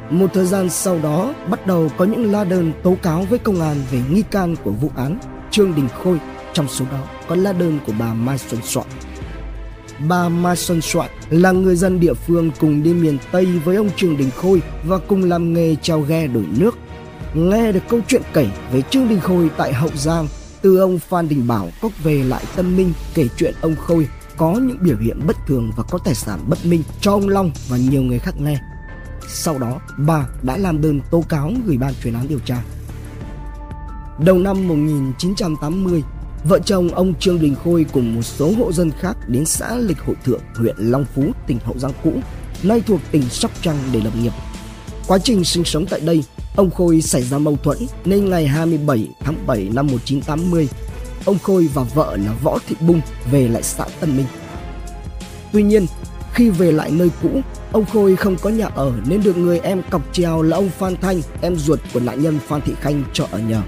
Một 0.10 0.28
thời 0.34 0.46
gian 0.46 0.70
sau 0.70 1.00
đó, 1.00 1.34
bắt 1.50 1.68
đầu 1.68 1.90
có 1.98 2.06
những 2.06 2.32
la 2.32 2.44
đơn 2.44 2.74
tố 2.84 2.98
cáo 3.02 3.26
với 3.30 3.40
công 3.40 3.62
an 3.62 3.78
về 3.92 4.02
nghi 4.12 4.24
can 4.32 4.56
của 4.64 4.72
vụ 4.72 4.92
án 4.96 5.20
Trương 5.52 5.76
Đình 5.76 5.88
Khôi 6.04 6.20
trong 6.54 6.68
số 6.68 6.86
đó 6.92 7.04
có 7.28 7.36
lá 7.36 7.54
đơn 7.54 7.80
của 7.86 7.94
bà 8.00 8.14
Mai 8.14 8.38
Xuân 8.38 8.62
Soạn. 8.64 8.88
bà 10.10 10.30
Mai 10.30 10.56
Xuân 10.56 10.82
Soạn 10.82 11.10
là 11.30 11.52
người 11.52 11.76
dân 11.76 12.00
địa 12.00 12.14
phương 12.14 12.52
cùng 12.60 12.84
đi 12.84 12.94
miền 12.94 13.18
Tây 13.32 13.46
với 13.46 13.76
ông 13.76 13.90
Trương 13.96 14.18
Đình 14.18 14.30
Khôi 14.36 14.62
và 14.84 14.98
cùng 14.98 15.24
làm 15.24 15.54
nghề 15.54 15.76
trao 15.82 16.02
ghe 16.02 16.28
đổi 16.28 16.46
nước. 16.58 16.78
Nghe 17.34 17.72
được 17.72 17.84
câu 17.90 18.00
chuyện 18.08 18.22
kể 18.34 18.48
về 18.72 18.82
Trương 18.82 19.10
Đình 19.10 19.20
Khôi 19.20 19.50
tại 19.58 19.74
Hậu 19.74 19.90
Giang 19.96 20.28
từ 20.62 20.80
ông 20.80 21.00
Phan 21.00 21.30
Đình 21.30 21.48
Bảo 21.48 21.70
cốc 21.82 21.92
về 22.04 22.24
lại 22.24 22.44
Tân 22.56 22.78
Minh 22.78 22.94
kể 23.14 23.28
chuyện 23.38 23.54
ông 23.62 23.76
Khôi 23.76 24.08
có 24.38 24.54
những 24.54 24.78
biểu 24.82 24.98
hiện 24.98 25.20
bất 25.28 25.36
thường 25.48 25.72
và 25.78 25.84
có 25.84 25.98
tài 25.98 26.16
sản 26.16 26.40
bất 26.48 26.66
minh 26.66 26.84
cho 27.02 27.12
ông 27.12 27.30
Long 27.30 27.52
và 27.70 27.78
nhiều 27.78 28.02
người 28.02 28.20
khác 28.20 28.36
nghe. 28.40 28.60
Sau 29.28 29.60
đó, 29.60 29.80
bà 29.98 30.28
đã 30.44 30.58
làm 30.58 30.82
đơn 30.82 31.02
tố 31.12 31.24
cáo 31.30 31.52
gửi 31.66 31.78
ban 31.78 31.94
chuyên 32.04 32.14
án 32.14 32.28
điều 32.28 32.40
tra. 32.40 32.64
Đầu 34.20 34.40
năm 34.40 34.68
1980, 34.68 36.04
vợ 36.44 36.60
chồng 36.60 36.90
ông 36.90 37.14
Trương 37.20 37.42
Đình 37.42 37.56
Khôi 37.64 37.86
cùng 37.94 38.16
một 38.16 38.22
số 38.22 38.54
hộ 38.58 38.72
dân 38.72 38.92
khác 39.00 39.18
đến 39.28 39.46
xã 39.46 39.76
Lịch 39.76 40.00
Hội 40.00 40.16
Thượng, 40.26 40.42
huyện 40.56 40.76
Long 40.78 41.06
Phú, 41.16 41.32
tỉnh 41.48 41.60
Hậu 41.64 41.78
Giang 41.78 41.94
cũ, 42.04 42.14
nay 42.64 42.82
thuộc 42.88 43.00
tỉnh 43.12 43.30
Sóc 43.30 43.52
Trăng 43.62 43.78
để 43.92 44.02
lập 44.04 44.14
nghiệp. 44.22 44.34
Quá 45.08 45.18
trình 45.24 45.44
sinh 45.44 45.64
sống 45.64 45.86
tại 45.90 46.00
đây, 46.00 46.24
ông 46.56 46.72
Khôi 46.72 47.02
xảy 47.02 47.24
ra 47.24 47.38
mâu 47.38 47.58
thuẫn 47.64 47.78
nên 48.06 48.30
ngày 48.30 48.48
27 48.48 49.10
tháng 49.20 49.36
7 49.48 49.70
năm 49.74 49.88
1980, 49.88 50.68
ông 51.26 51.40
Khôi 51.40 51.70
và 51.74 51.84
vợ 51.84 52.18
là 52.26 52.34
Võ 52.44 52.58
Thị 52.68 52.76
Bung 52.80 53.02
về 53.32 53.48
lại 53.48 53.64
xã 53.64 53.86
Tân 54.00 54.18
Minh. 54.18 54.26
Tuy 55.54 55.64
nhiên, 55.64 55.86
khi 56.34 56.50
về 56.50 56.72
lại 56.72 56.92
nơi 56.92 57.10
cũ, 57.22 57.42
ông 57.72 57.86
Khôi 57.86 58.16
không 58.16 58.36
có 58.42 58.50
nhà 58.50 58.66
ở 58.76 58.94
nên 59.06 59.24
được 59.24 59.38
người 59.38 59.60
em 59.60 59.82
cọc 59.90 60.02
treo 60.14 60.42
là 60.42 60.58
ông 60.58 60.70
Phan 60.70 60.96
Thanh, 61.02 61.22
em 61.42 61.56
ruột 61.56 61.80
của 61.94 62.00
nạn 62.00 62.22
nhân 62.22 62.40
Phan 62.48 62.62
Thị 62.62 62.74
Khanh 62.82 63.04
cho 63.14 63.28
ở 63.32 63.40
nhờ. 63.40 63.62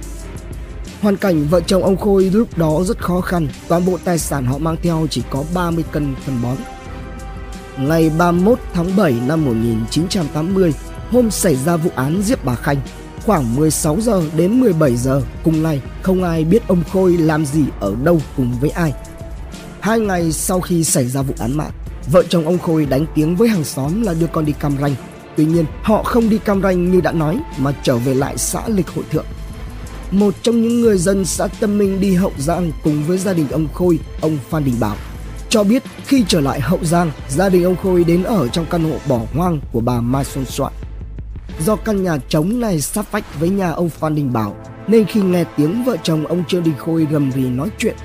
Hoàn 1.01 1.17
cảnh 1.17 1.47
vợ 1.47 1.61
chồng 1.61 1.83
ông 1.83 1.97
Khôi 1.97 2.23
lúc 2.23 2.57
đó 2.57 2.83
rất 2.83 2.97
khó 2.97 3.21
khăn, 3.21 3.47
toàn 3.67 3.85
bộ 3.85 3.97
tài 4.03 4.19
sản 4.19 4.45
họ 4.45 4.57
mang 4.57 4.75
theo 4.83 5.07
chỉ 5.09 5.23
có 5.29 5.43
30 5.53 5.83
cân 5.91 6.15
phân 6.25 6.41
bón. 6.43 6.57
Ngày 7.77 8.11
31 8.17 8.59
tháng 8.73 8.95
7 8.95 9.13
năm 9.27 9.45
1980, 9.45 10.73
hôm 11.13 11.31
xảy 11.31 11.55
ra 11.55 11.77
vụ 11.77 11.91
án 11.95 12.21
giết 12.21 12.45
bà 12.45 12.55
Khanh, 12.55 12.77
khoảng 13.25 13.55
16 13.55 13.97
giờ 14.01 14.23
đến 14.37 14.59
17 14.59 14.95
giờ 14.95 15.21
cùng 15.43 15.63
ngày, 15.63 15.81
không 16.01 16.23
ai 16.23 16.43
biết 16.43 16.67
ông 16.67 16.83
Khôi 16.93 17.17
làm 17.17 17.45
gì 17.45 17.63
ở 17.79 17.95
đâu 18.03 18.21
cùng 18.37 18.51
với 18.61 18.69
ai. 18.69 18.93
Hai 19.79 19.99
ngày 19.99 20.31
sau 20.31 20.61
khi 20.61 20.83
xảy 20.83 21.07
ra 21.07 21.21
vụ 21.21 21.33
án 21.39 21.57
mạng, 21.57 21.71
vợ 22.11 22.23
chồng 22.29 22.45
ông 22.45 22.59
Khôi 22.59 22.85
đánh 22.85 23.05
tiếng 23.15 23.35
với 23.35 23.49
hàng 23.49 23.63
xóm 23.63 24.01
là 24.01 24.13
đưa 24.13 24.27
con 24.27 24.45
đi 24.45 24.53
cam 24.59 24.77
ranh. 24.81 24.95
Tuy 25.37 25.45
nhiên, 25.45 25.65
họ 25.83 26.03
không 26.03 26.29
đi 26.29 26.37
cam 26.37 26.61
ranh 26.61 26.91
như 26.91 27.01
đã 27.01 27.11
nói 27.11 27.39
mà 27.57 27.73
trở 27.83 27.97
về 27.97 28.13
lại 28.13 28.37
xã 28.37 28.67
Lịch 28.67 28.89
Hội 28.89 29.05
Thượng 29.11 29.25
một 30.13 30.33
trong 30.41 30.61
những 30.61 30.81
người 30.81 30.97
dân 30.97 31.25
xã 31.25 31.47
Tâm 31.59 31.77
Minh 31.77 32.01
đi 32.01 32.15
Hậu 32.15 32.31
Giang 32.37 32.71
cùng 32.83 33.03
với 33.03 33.17
gia 33.17 33.33
đình 33.33 33.47
ông 33.51 33.67
Khôi, 33.73 33.99
ông 34.21 34.37
Phan 34.49 34.65
Đình 34.65 34.75
Bảo, 34.79 34.95
cho 35.49 35.63
biết 35.63 35.83
khi 36.05 36.25
trở 36.27 36.39
lại 36.39 36.59
Hậu 36.59 36.79
Giang, 36.83 37.11
gia 37.29 37.49
đình 37.49 37.63
ông 37.63 37.75
Khôi 37.75 38.03
đến 38.03 38.23
ở 38.23 38.47
trong 38.47 38.65
căn 38.69 38.91
hộ 38.91 38.97
bỏ 39.07 39.21
hoang 39.33 39.59
của 39.71 39.79
bà 39.79 40.01
Mai 40.01 40.25
Xuân 40.25 40.45
Soạn. 40.45 40.73
Do 41.59 41.75
căn 41.75 42.03
nhà 42.03 42.17
trống 42.29 42.59
này 42.59 42.81
sát 42.81 43.11
vách 43.11 43.39
với 43.39 43.49
nhà 43.49 43.71
ông 43.71 43.89
Phan 43.89 44.15
Đình 44.15 44.33
Bảo, 44.33 44.55
nên 44.87 45.05
khi 45.05 45.21
nghe 45.21 45.43
tiếng 45.57 45.83
vợ 45.83 45.97
chồng 46.03 46.27
ông 46.27 46.43
Trương 46.47 46.63
Đình 46.63 46.77
Khôi 46.77 47.07
gầm 47.11 47.31
rì 47.31 47.41
nói 47.41 47.69
chuyện, 47.77 47.95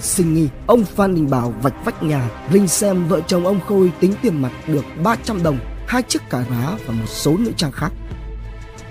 sinh 0.00 0.34
nghi, 0.34 0.48
ông 0.66 0.84
Phan 0.84 1.14
Đình 1.14 1.30
Bảo 1.30 1.54
vạch 1.62 1.84
vách 1.84 2.02
nhà, 2.02 2.30
rinh 2.52 2.68
xem 2.68 3.08
vợ 3.08 3.20
chồng 3.26 3.46
ông 3.46 3.60
Khôi 3.68 3.92
tính 4.00 4.14
tiền 4.22 4.42
mặt 4.42 4.52
được 4.66 4.84
300 5.04 5.42
đồng, 5.42 5.58
hai 5.86 6.02
chiếc 6.02 6.22
cà 6.30 6.44
rá 6.50 6.70
và 6.86 6.94
một 6.94 7.06
số 7.06 7.36
nữ 7.36 7.52
trang 7.56 7.72
khác. 7.72 7.92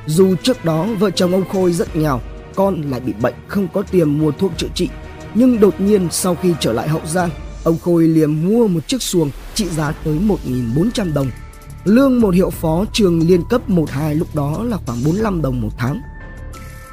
Dù 0.06 0.36
trước 0.44 0.66
đó 0.66 0.88
vợ 1.00 1.12
chồng 1.12 1.32
ông 1.32 1.50
Khôi 1.50 1.74
rất 1.74 1.96
nghèo, 1.96 2.22
con 2.56 2.82
lại 2.82 3.00
bị 3.00 3.14
bệnh 3.22 3.36
không 3.48 3.68
có 3.74 3.82
tiền 3.92 4.20
mua 4.20 4.32
thuốc 4.32 4.52
chữa 4.58 4.68
trị. 4.76 4.90
Nhưng 5.34 5.60
đột 5.60 5.82
nhiên 5.82 6.08
sau 6.12 6.36
khi 6.36 6.54
trở 6.60 6.74
lại 6.74 6.88
Hậu 6.88 7.02
Giang, 7.06 7.30
ông 7.64 7.78
Khôi 7.78 8.08
liền 8.08 8.48
mua 8.48 8.68
một 8.68 8.88
chiếc 8.88 9.02
xuồng 9.02 9.32
trị 9.54 9.66
giá 9.70 9.92
tới 10.04 10.20
1.400 10.46 11.14
đồng. 11.14 11.28
Lương 11.84 12.22
một 12.22 12.34
hiệu 12.34 12.50
phó 12.50 12.86
trường 12.94 13.28
liên 13.28 13.44
cấp 13.50 13.70
12 13.70 14.16
lúc 14.16 14.36
đó 14.36 14.64
là 14.64 14.78
khoảng 14.86 15.04
45 15.04 15.42
đồng 15.42 15.62
một 15.62 15.70
tháng. 15.78 16.02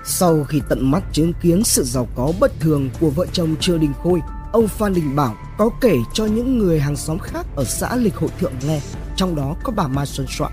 Sau 0.05 0.45
khi 0.45 0.61
tận 0.69 0.91
mắt 0.91 1.03
chứng 1.13 1.33
kiến 1.43 1.65
sự 1.65 1.85
giàu 1.85 2.09
có 2.15 2.33
bất 2.41 2.61
thường 2.61 2.91
của 3.01 3.11
vợ 3.11 3.27
chồng 3.33 3.57
Trương 3.61 3.81
Đình 3.81 3.93
Khôi, 4.03 4.21
ông 4.53 4.69
Phan 4.69 4.95
Đình 4.95 5.17
Bảo 5.17 5.37
có 5.59 5.71
kể 5.81 5.97
cho 6.13 6.27
những 6.27 6.59
người 6.59 6.81
hàng 6.81 6.97
xóm 6.97 7.19
khác 7.19 7.47
ở 7.57 7.65
xã 7.65 7.97
Lịch 7.97 8.17
Hội 8.17 8.31
Thượng 8.41 8.53
nghe, 8.67 8.81
trong 9.17 9.37
đó 9.37 9.57
có 9.63 9.73
bà 9.77 9.89
Mai 9.89 10.07
Xuân 10.07 10.27
Soạn. 10.31 10.53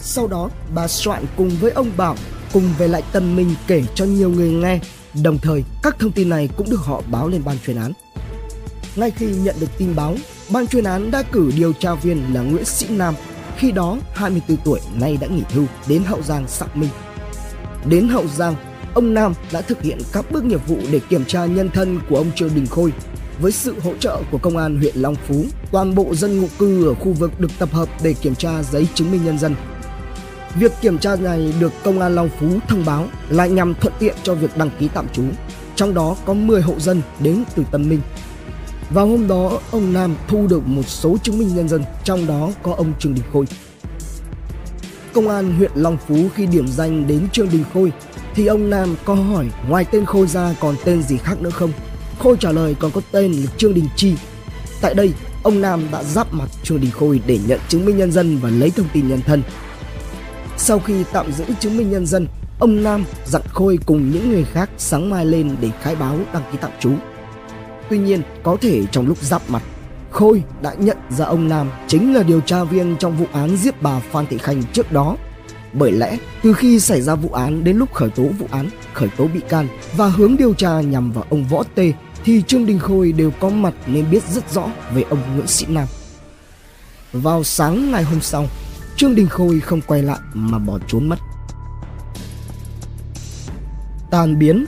Sau 0.00 0.26
đó, 0.26 0.50
bà 0.74 0.88
Soạn 0.88 1.24
cùng 1.36 1.50
với 1.60 1.70
ông 1.70 1.90
Bảo 1.96 2.16
cùng 2.52 2.64
về 2.78 2.88
lại 2.88 3.02
Tân 3.12 3.36
Minh 3.36 3.54
kể 3.66 3.84
cho 3.94 4.04
nhiều 4.04 4.30
người 4.30 4.50
nghe. 4.50 4.80
Đồng 5.22 5.38
thời, 5.38 5.64
các 5.82 5.96
thông 5.98 6.12
tin 6.12 6.28
này 6.28 6.48
cũng 6.56 6.70
được 6.70 6.80
họ 6.80 7.02
báo 7.10 7.28
lên 7.28 7.42
ban 7.44 7.56
chuyên 7.66 7.76
án. 7.76 7.92
Ngay 8.96 9.10
khi 9.10 9.26
nhận 9.26 9.56
được 9.60 9.78
tin 9.78 9.96
báo, 9.96 10.16
ban 10.50 10.66
chuyên 10.66 10.84
án 10.84 11.10
đã 11.10 11.22
cử 11.22 11.52
điều 11.56 11.72
tra 11.72 11.94
viên 11.94 12.34
là 12.34 12.40
Nguyễn 12.42 12.64
Sĩ 12.64 12.86
Nam, 12.88 13.14
khi 13.56 13.72
đó 13.72 13.96
24 14.14 14.56
tuổi 14.64 14.80
nay 15.00 15.18
đã 15.20 15.26
nghỉ 15.26 15.42
hưu 15.54 15.64
đến 15.88 16.02
Hậu 16.04 16.22
Giang 16.22 16.48
xác 16.48 16.76
minh. 16.76 16.90
Đến 17.84 18.08
Hậu 18.08 18.26
Giang, 18.26 18.54
ông 18.94 19.14
Nam 19.14 19.34
đã 19.52 19.60
thực 19.60 19.82
hiện 19.82 19.98
các 20.12 20.30
bước 20.30 20.44
nghiệp 20.44 20.66
vụ 20.66 20.78
để 20.92 21.00
kiểm 21.08 21.24
tra 21.24 21.46
nhân 21.46 21.70
thân 21.70 22.00
của 22.08 22.16
ông 22.16 22.32
Trương 22.34 22.54
Đình 22.54 22.66
Khôi. 22.66 22.92
Với 23.40 23.52
sự 23.52 23.80
hỗ 23.80 23.94
trợ 24.00 24.22
của 24.30 24.38
công 24.38 24.56
an 24.56 24.78
huyện 24.78 24.96
Long 24.96 25.14
Phú, 25.14 25.44
toàn 25.70 25.94
bộ 25.94 26.14
dân 26.14 26.40
ngụ 26.40 26.48
cư 26.58 26.88
ở 26.88 26.94
khu 26.94 27.12
vực 27.12 27.40
được 27.40 27.50
tập 27.58 27.68
hợp 27.72 27.88
để 28.02 28.12
kiểm 28.12 28.34
tra 28.34 28.62
giấy 28.62 28.88
chứng 28.94 29.10
minh 29.10 29.24
nhân 29.24 29.38
dân 29.38 29.54
Việc 30.54 30.72
kiểm 30.80 30.98
tra 30.98 31.16
này 31.16 31.54
được 31.60 31.72
Công 31.84 32.00
an 32.00 32.14
Long 32.14 32.28
Phú 32.40 32.46
thông 32.68 32.84
báo 32.84 33.08
là 33.28 33.46
nhằm 33.46 33.74
thuận 33.74 33.94
tiện 33.98 34.14
cho 34.22 34.34
việc 34.34 34.56
đăng 34.56 34.70
ký 34.78 34.88
tạm 34.94 35.08
trú, 35.08 35.22
trong 35.76 35.94
đó 35.94 36.16
có 36.24 36.34
10 36.34 36.62
hộ 36.62 36.74
dân 36.78 37.02
đến 37.20 37.44
từ 37.54 37.64
Tân 37.70 37.88
Minh. 37.88 38.00
Vào 38.94 39.06
hôm 39.06 39.28
đó, 39.28 39.60
ông 39.70 39.92
Nam 39.92 40.14
thu 40.28 40.46
được 40.46 40.66
một 40.66 40.88
số 40.88 41.16
chứng 41.22 41.38
minh 41.38 41.54
nhân 41.54 41.68
dân, 41.68 41.84
trong 42.04 42.26
đó 42.26 42.50
có 42.62 42.74
ông 42.74 42.92
Trương 42.98 43.14
Đình 43.14 43.24
Khôi. 43.32 43.44
Công 45.12 45.28
an 45.28 45.54
huyện 45.58 45.70
Long 45.74 45.96
Phú 46.08 46.16
khi 46.34 46.46
điểm 46.46 46.68
danh 46.68 47.06
đến 47.06 47.28
Trương 47.32 47.50
Đình 47.50 47.64
Khôi 47.74 47.92
thì 48.34 48.46
ông 48.46 48.70
Nam 48.70 48.96
có 49.04 49.14
hỏi 49.14 49.46
ngoài 49.68 49.84
tên 49.90 50.04
Khôi 50.04 50.26
ra 50.26 50.54
còn 50.60 50.74
tên 50.84 51.02
gì 51.02 51.16
khác 51.16 51.42
nữa 51.42 51.50
không? 51.50 51.72
Khôi 52.18 52.36
trả 52.40 52.52
lời 52.52 52.76
còn 52.80 52.90
có 52.90 53.00
tên 53.12 53.32
là 53.32 53.46
Trương 53.56 53.74
Đình 53.74 53.88
Chi. 53.96 54.14
Tại 54.80 54.94
đây, 54.94 55.12
ông 55.42 55.60
Nam 55.60 55.88
đã 55.92 56.02
giáp 56.02 56.34
mặt 56.34 56.48
Trương 56.62 56.80
Đình 56.80 56.90
Khôi 56.90 57.20
để 57.26 57.38
nhận 57.46 57.60
chứng 57.68 57.84
minh 57.84 57.96
nhân 57.96 58.12
dân 58.12 58.38
và 58.38 58.50
lấy 58.50 58.70
thông 58.70 58.88
tin 58.92 59.08
nhân 59.08 59.20
thân. 59.26 59.42
Sau 60.56 60.78
khi 60.78 61.04
tạm 61.12 61.32
giữ 61.32 61.44
chứng 61.60 61.76
minh 61.76 61.90
nhân 61.90 62.06
dân, 62.06 62.26
ông 62.58 62.82
Nam 62.82 63.04
dặn 63.26 63.42
Khôi 63.52 63.78
cùng 63.86 64.10
những 64.10 64.30
người 64.30 64.44
khác 64.44 64.70
sáng 64.78 65.10
mai 65.10 65.26
lên 65.26 65.56
để 65.60 65.70
khai 65.82 65.96
báo 65.96 66.18
đăng 66.32 66.42
ký 66.52 66.58
tạm 66.60 66.70
trú. 66.80 66.90
Tuy 67.92 67.98
nhiên, 67.98 68.22
có 68.42 68.56
thể 68.60 68.86
trong 68.92 69.06
lúc 69.06 69.18
giáp 69.22 69.50
mặt, 69.50 69.62
Khôi 70.10 70.42
đã 70.62 70.74
nhận 70.78 70.96
ra 71.10 71.24
ông 71.24 71.48
Nam 71.48 71.70
chính 71.88 72.14
là 72.14 72.22
điều 72.22 72.40
tra 72.40 72.64
viên 72.64 72.96
trong 72.96 73.16
vụ 73.16 73.26
án 73.32 73.56
giết 73.56 73.82
bà 73.82 74.00
Phan 74.00 74.26
Thị 74.26 74.38
Khanh 74.38 74.62
trước 74.72 74.92
đó. 74.92 75.16
Bởi 75.72 75.92
lẽ, 75.92 76.18
từ 76.42 76.52
khi 76.52 76.80
xảy 76.80 77.00
ra 77.00 77.14
vụ 77.14 77.28
án 77.28 77.64
đến 77.64 77.76
lúc 77.76 77.92
khởi 77.94 78.10
tố 78.10 78.22
vụ 78.22 78.46
án, 78.50 78.68
khởi 78.92 79.08
tố 79.16 79.26
bị 79.26 79.40
can 79.48 79.68
và 79.96 80.08
hướng 80.08 80.36
điều 80.36 80.54
tra 80.54 80.80
nhằm 80.80 81.12
vào 81.12 81.24
ông 81.30 81.44
Võ 81.44 81.62
Tê 81.74 81.92
thì 82.24 82.42
Trương 82.42 82.66
Đình 82.66 82.78
Khôi 82.78 83.12
đều 83.12 83.30
có 83.40 83.48
mặt 83.48 83.74
nên 83.86 84.10
biết 84.10 84.22
rất 84.28 84.52
rõ 84.52 84.68
về 84.94 85.02
ông 85.10 85.18
Nguyễn 85.34 85.46
Sĩ 85.46 85.66
Nam. 85.68 85.86
Vào 87.12 87.44
sáng 87.44 87.90
ngày 87.90 88.02
hôm 88.02 88.20
sau, 88.20 88.46
Trương 88.96 89.14
Đình 89.14 89.28
Khôi 89.28 89.60
không 89.60 89.80
quay 89.80 90.02
lại 90.02 90.18
mà 90.34 90.58
bỏ 90.58 90.78
trốn 90.88 91.08
mất. 91.08 91.18
Tàn 94.10 94.38
biến 94.38 94.66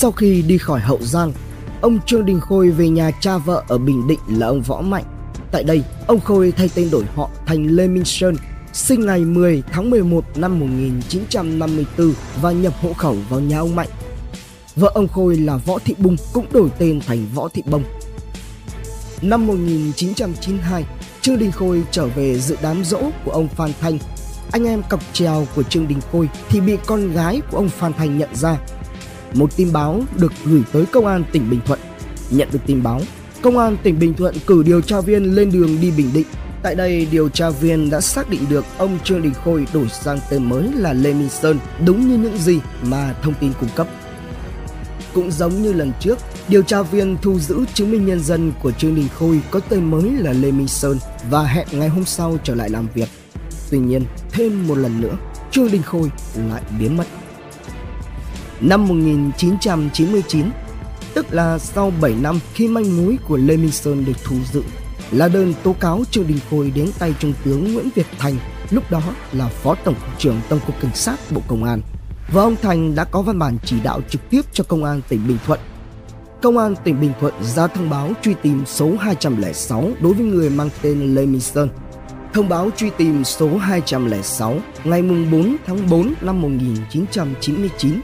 sau 0.00 0.12
khi 0.12 0.42
đi 0.42 0.58
khỏi 0.58 0.80
Hậu 0.80 0.98
Giang, 1.02 1.32
ông 1.80 1.98
Trương 2.06 2.26
Đình 2.26 2.40
Khôi 2.40 2.70
về 2.70 2.88
nhà 2.88 3.10
cha 3.20 3.38
vợ 3.38 3.62
ở 3.68 3.78
Bình 3.78 4.06
Định 4.06 4.18
là 4.28 4.46
ông 4.46 4.62
Võ 4.62 4.80
Mạnh. 4.80 5.04
Tại 5.52 5.64
đây, 5.64 5.82
ông 6.06 6.20
Khôi 6.20 6.52
thay 6.56 6.70
tên 6.74 6.90
đổi 6.90 7.04
họ 7.14 7.30
thành 7.46 7.66
Lê 7.66 7.88
Minh 7.88 8.04
Sơn, 8.04 8.36
sinh 8.72 9.06
ngày 9.06 9.20
10 9.20 9.62
tháng 9.72 9.90
11 9.90 10.24
năm 10.36 10.60
1954 10.60 12.12
và 12.40 12.52
nhập 12.52 12.72
hộ 12.82 12.92
khẩu 12.92 13.16
vào 13.28 13.40
nhà 13.40 13.58
ông 13.58 13.76
Mạnh. 13.76 13.88
Vợ 14.76 14.90
ông 14.94 15.08
Khôi 15.08 15.36
là 15.36 15.56
Võ 15.56 15.78
Thị 15.78 15.94
Bung 15.98 16.16
cũng 16.32 16.46
đổi 16.52 16.68
tên 16.78 17.00
thành 17.06 17.26
Võ 17.34 17.48
Thị 17.48 17.62
Bông. 17.70 17.84
Năm 19.22 19.46
1992, 19.46 20.84
Trương 21.20 21.38
Đình 21.38 21.52
Khôi 21.52 21.82
trở 21.90 22.06
về 22.06 22.38
dự 22.38 22.56
đám 22.62 22.84
dỗ 22.84 23.00
của 23.24 23.30
ông 23.30 23.48
Phan 23.48 23.70
Thanh. 23.80 23.98
Anh 24.52 24.66
em 24.66 24.82
cọc 24.88 25.00
trèo 25.12 25.46
của 25.54 25.62
Trương 25.62 25.88
Đình 25.88 26.00
Khôi 26.12 26.28
thì 26.48 26.60
bị 26.60 26.76
con 26.86 27.12
gái 27.12 27.40
của 27.50 27.56
ông 27.56 27.68
Phan 27.68 27.92
Thanh 27.92 28.18
nhận 28.18 28.34
ra. 28.34 28.58
Một 29.34 29.56
tin 29.56 29.72
báo 29.72 30.02
được 30.16 30.32
gửi 30.44 30.62
tới 30.72 30.86
công 30.86 31.06
an 31.06 31.24
tỉnh 31.32 31.50
Bình 31.50 31.60
Thuận. 31.66 31.78
Nhận 32.30 32.48
được 32.52 32.60
tin 32.66 32.82
báo, 32.82 33.00
công 33.42 33.58
an 33.58 33.76
tỉnh 33.82 33.98
Bình 33.98 34.14
Thuận 34.14 34.34
cử 34.46 34.62
điều 34.62 34.80
tra 34.80 35.00
viên 35.00 35.34
lên 35.34 35.50
đường 35.52 35.80
đi 35.80 35.90
Bình 35.90 36.10
Định. 36.14 36.26
Tại 36.62 36.74
đây, 36.74 37.08
điều 37.10 37.28
tra 37.28 37.50
viên 37.50 37.90
đã 37.90 38.00
xác 38.00 38.30
định 38.30 38.40
được 38.48 38.64
ông 38.78 38.98
Trương 39.04 39.22
Đình 39.22 39.34
Khôi 39.44 39.66
đổi 39.72 39.88
sang 39.88 40.18
tên 40.30 40.44
mới 40.44 40.72
là 40.74 40.92
Lê 40.92 41.12
Minh 41.12 41.28
Sơn, 41.28 41.58
đúng 41.84 42.08
như 42.08 42.18
những 42.18 42.38
gì 42.38 42.60
mà 42.82 43.14
thông 43.22 43.34
tin 43.40 43.52
cung 43.60 43.68
cấp. 43.76 43.88
Cũng 45.14 45.30
giống 45.30 45.62
như 45.62 45.72
lần 45.72 45.92
trước, 46.00 46.18
điều 46.48 46.62
tra 46.62 46.82
viên 46.82 47.16
thu 47.22 47.38
giữ 47.38 47.64
chứng 47.74 47.90
minh 47.90 48.06
nhân 48.06 48.20
dân 48.20 48.52
của 48.62 48.72
Trương 48.72 48.94
Đình 48.94 49.08
Khôi 49.18 49.40
có 49.50 49.60
tên 49.60 49.90
mới 49.90 50.10
là 50.10 50.32
Lê 50.32 50.50
Minh 50.50 50.68
Sơn 50.68 50.98
và 51.30 51.44
hẹn 51.44 51.66
ngày 51.72 51.88
hôm 51.88 52.04
sau 52.04 52.38
trở 52.44 52.54
lại 52.54 52.70
làm 52.70 52.88
việc. 52.94 53.08
Tuy 53.70 53.78
nhiên, 53.78 54.02
thêm 54.30 54.68
một 54.68 54.78
lần 54.78 55.00
nữa, 55.00 55.16
Trương 55.50 55.70
Đình 55.70 55.82
Khôi 55.82 56.10
lại 56.50 56.62
biến 56.78 56.96
mất. 56.96 57.04
Năm 58.60 58.88
1999, 58.88 60.50
tức 61.14 61.26
là 61.30 61.58
sau 61.58 61.92
7 62.00 62.14
năm 62.22 62.40
khi 62.54 62.68
manh 62.68 62.96
mối 62.96 63.18
của 63.28 63.36
Lê 63.36 63.56
Minh 63.56 63.70
Sơn 63.70 64.04
được 64.04 64.16
thu 64.24 64.36
giữ 64.52 64.62
là 65.10 65.28
đơn 65.28 65.54
tố 65.62 65.74
cáo 65.80 66.02
Trương 66.10 66.26
Đình 66.26 66.38
Khôi 66.50 66.72
đến 66.74 66.90
tay 66.98 67.14
Trung 67.18 67.32
tướng 67.44 67.74
Nguyễn 67.74 67.88
Việt 67.94 68.06
Thành, 68.18 68.36
lúc 68.70 68.90
đó 68.90 69.02
là 69.32 69.48
Phó 69.48 69.74
Tổng 69.74 69.94
cục 69.94 70.18
trưởng 70.18 70.40
Tổng 70.48 70.60
cục 70.66 70.80
Cảnh 70.80 70.94
sát 70.94 71.16
Bộ 71.30 71.40
Công 71.48 71.64
an. 71.64 71.80
Và 72.32 72.42
ông 72.42 72.56
Thành 72.62 72.94
đã 72.94 73.04
có 73.04 73.22
văn 73.22 73.38
bản 73.38 73.58
chỉ 73.64 73.76
đạo 73.84 74.00
trực 74.10 74.30
tiếp 74.30 74.40
cho 74.52 74.64
Công 74.64 74.84
an 74.84 75.00
tỉnh 75.08 75.28
Bình 75.28 75.38
Thuận. 75.46 75.60
Công 76.42 76.58
an 76.58 76.74
tỉnh 76.84 77.00
Bình 77.00 77.12
Thuận 77.20 77.34
ra 77.42 77.66
thông 77.66 77.90
báo 77.90 78.10
truy 78.22 78.34
tìm 78.42 78.62
số 78.66 78.96
206 79.00 79.90
đối 80.00 80.14
với 80.14 80.26
người 80.26 80.50
mang 80.50 80.68
tên 80.82 81.14
Lê 81.14 81.26
Minh 81.26 81.40
Sơn. 81.40 81.68
Thông 82.34 82.48
báo 82.48 82.70
truy 82.76 82.90
tìm 82.96 83.24
số 83.24 83.56
206 83.56 84.58
ngày 84.84 85.02
4 85.02 85.56
tháng 85.66 85.90
4 85.90 86.14
năm 86.20 86.42
1999 86.42 88.00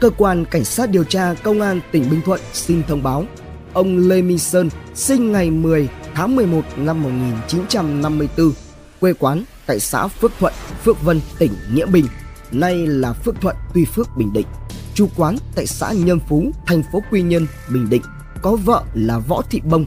Cơ 0.00 0.10
quan 0.10 0.44
Cảnh 0.44 0.64
sát 0.64 0.90
điều 0.90 1.04
tra 1.04 1.34
Công 1.34 1.60
an 1.60 1.80
tỉnh 1.92 2.10
Bình 2.10 2.20
Thuận 2.24 2.40
xin 2.52 2.82
thông 2.88 3.02
báo 3.02 3.24
ông 3.72 3.98
Lê 3.98 4.22
Minh 4.22 4.38
Sơn 4.38 4.68
sinh 4.94 5.32
ngày 5.32 5.50
10 5.50 5.88
tháng 6.14 6.36
11 6.36 6.62
năm 6.76 7.02
1954, 7.02 8.52
quê 9.00 9.12
quán 9.12 9.44
tại 9.66 9.80
xã 9.80 10.06
Phước 10.06 10.32
Thuận, 10.38 10.52
Phước 10.84 11.02
Vân, 11.02 11.20
tỉnh 11.38 11.52
Nghĩa 11.72 11.86
Bình, 11.86 12.06
nay 12.52 12.86
là 12.86 13.12
Phước 13.12 13.40
Thuận, 13.40 13.56
Tuy 13.74 13.84
Phước, 13.84 14.08
Bình 14.16 14.32
Định. 14.32 14.46
Chú 14.94 15.08
quán 15.16 15.36
tại 15.54 15.66
xã 15.66 15.92
Nhân 15.92 16.18
Phú, 16.28 16.50
thành 16.66 16.82
phố 16.92 17.02
Quy 17.10 17.22
Nhơn, 17.22 17.46
Bình 17.72 17.90
Định, 17.90 18.02
có 18.42 18.56
vợ 18.56 18.84
là 18.94 19.18
Võ 19.18 19.42
Thị 19.50 19.60
Bông. 19.64 19.86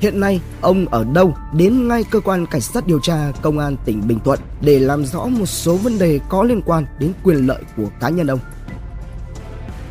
Hiện 0.00 0.20
nay, 0.20 0.40
ông 0.60 0.86
ở 0.86 1.04
đâu 1.12 1.34
đến 1.52 1.88
ngay 1.88 2.04
cơ 2.10 2.20
quan 2.20 2.46
cảnh 2.46 2.60
sát 2.60 2.86
điều 2.86 3.00
tra 3.00 3.32
công 3.42 3.58
an 3.58 3.76
tỉnh 3.84 4.08
Bình 4.08 4.18
Thuận 4.24 4.38
để 4.60 4.78
làm 4.78 5.04
rõ 5.04 5.26
một 5.26 5.46
số 5.46 5.76
vấn 5.76 5.98
đề 5.98 6.20
có 6.28 6.42
liên 6.42 6.62
quan 6.62 6.86
đến 6.98 7.12
quyền 7.22 7.46
lợi 7.46 7.62
của 7.76 7.88
cá 8.00 8.08
nhân 8.08 8.26
ông. 8.26 8.38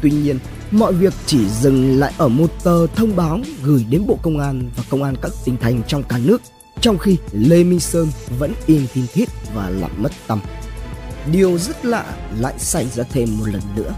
Tuy 0.01 0.11
nhiên, 0.11 0.39
mọi 0.71 0.93
việc 0.93 1.13
chỉ 1.25 1.49
dừng 1.49 1.99
lại 1.99 2.13
ở 2.17 2.27
một 2.27 2.63
tờ 2.63 2.87
thông 2.87 3.15
báo 3.15 3.39
gửi 3.63 3.85
đến 3.89 4.03
Bộ 4.07 4.19
Công 4.21 4.39
an 4.39 4.69
và 4.77 4.83
Công 4.89 5.03
an 5.03 5.15
các 5.21 5.31
tỉnh 5.45 5.57
thành 5.57 5.81
trong 5.87 6.03
cả 6.03 6.19
nước, 6.25 6.41
trong 6.81 6.97
khi 6.97 7.17
Lê 7.31 7.63
Minh 7.63 7.79
Sơn 7.79 8.07
vẫn 8.39 8.53
im 8.65 8.85
tin 8.93 9.05
thít 9.13 9.29
và 9.53 9.69
làm 9.69 9.91
mất 9.97 10.11
tâm. 10.27 10.39
Điều 11.31 11.57
rất 11.57 11.85
lạ 11.85 12.05
lại 12.39 12.53
xảy 12.57 12.85
ra 12.89 13.03
thêm 13.03 13.37
một 13.39 13.45
lần 13.47 13.61
nữa. 13.75 13.93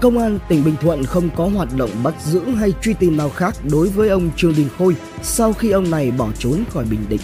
Công 0.00 0.18
an 0.18 0.38
tỉnh 0.48 0.64
Bình 0.64 0.76
Thuận 0.80 1.04
không 1.04 1.30
có 1.36 1.48
hoạt 1.48 1.76
động 1.76 1.90
bắt 2.02 2.14
giữ 2.24 2.40
hay 2.40 2.72
truy 2.82 2.94
tìm 2.94 3.16
nào 3.16 3.30
khác 3.30 3.54
đối 3.70 3.88
với 3.88 4.08
ông 4.08 4.30
Trương 4.36 4.54
Đình 4.56 4.68
Khôi 4.78 4.96
sau 5.22 5.52
khi 5.52 5.70
ông 5.70 5.90
này 5.90 6.10
bỏ 6.10 6.28
trốn 6.38 6.64
khỏi 6.72 6.84
Bình 6.84 7.04
Định. 7.08 7.20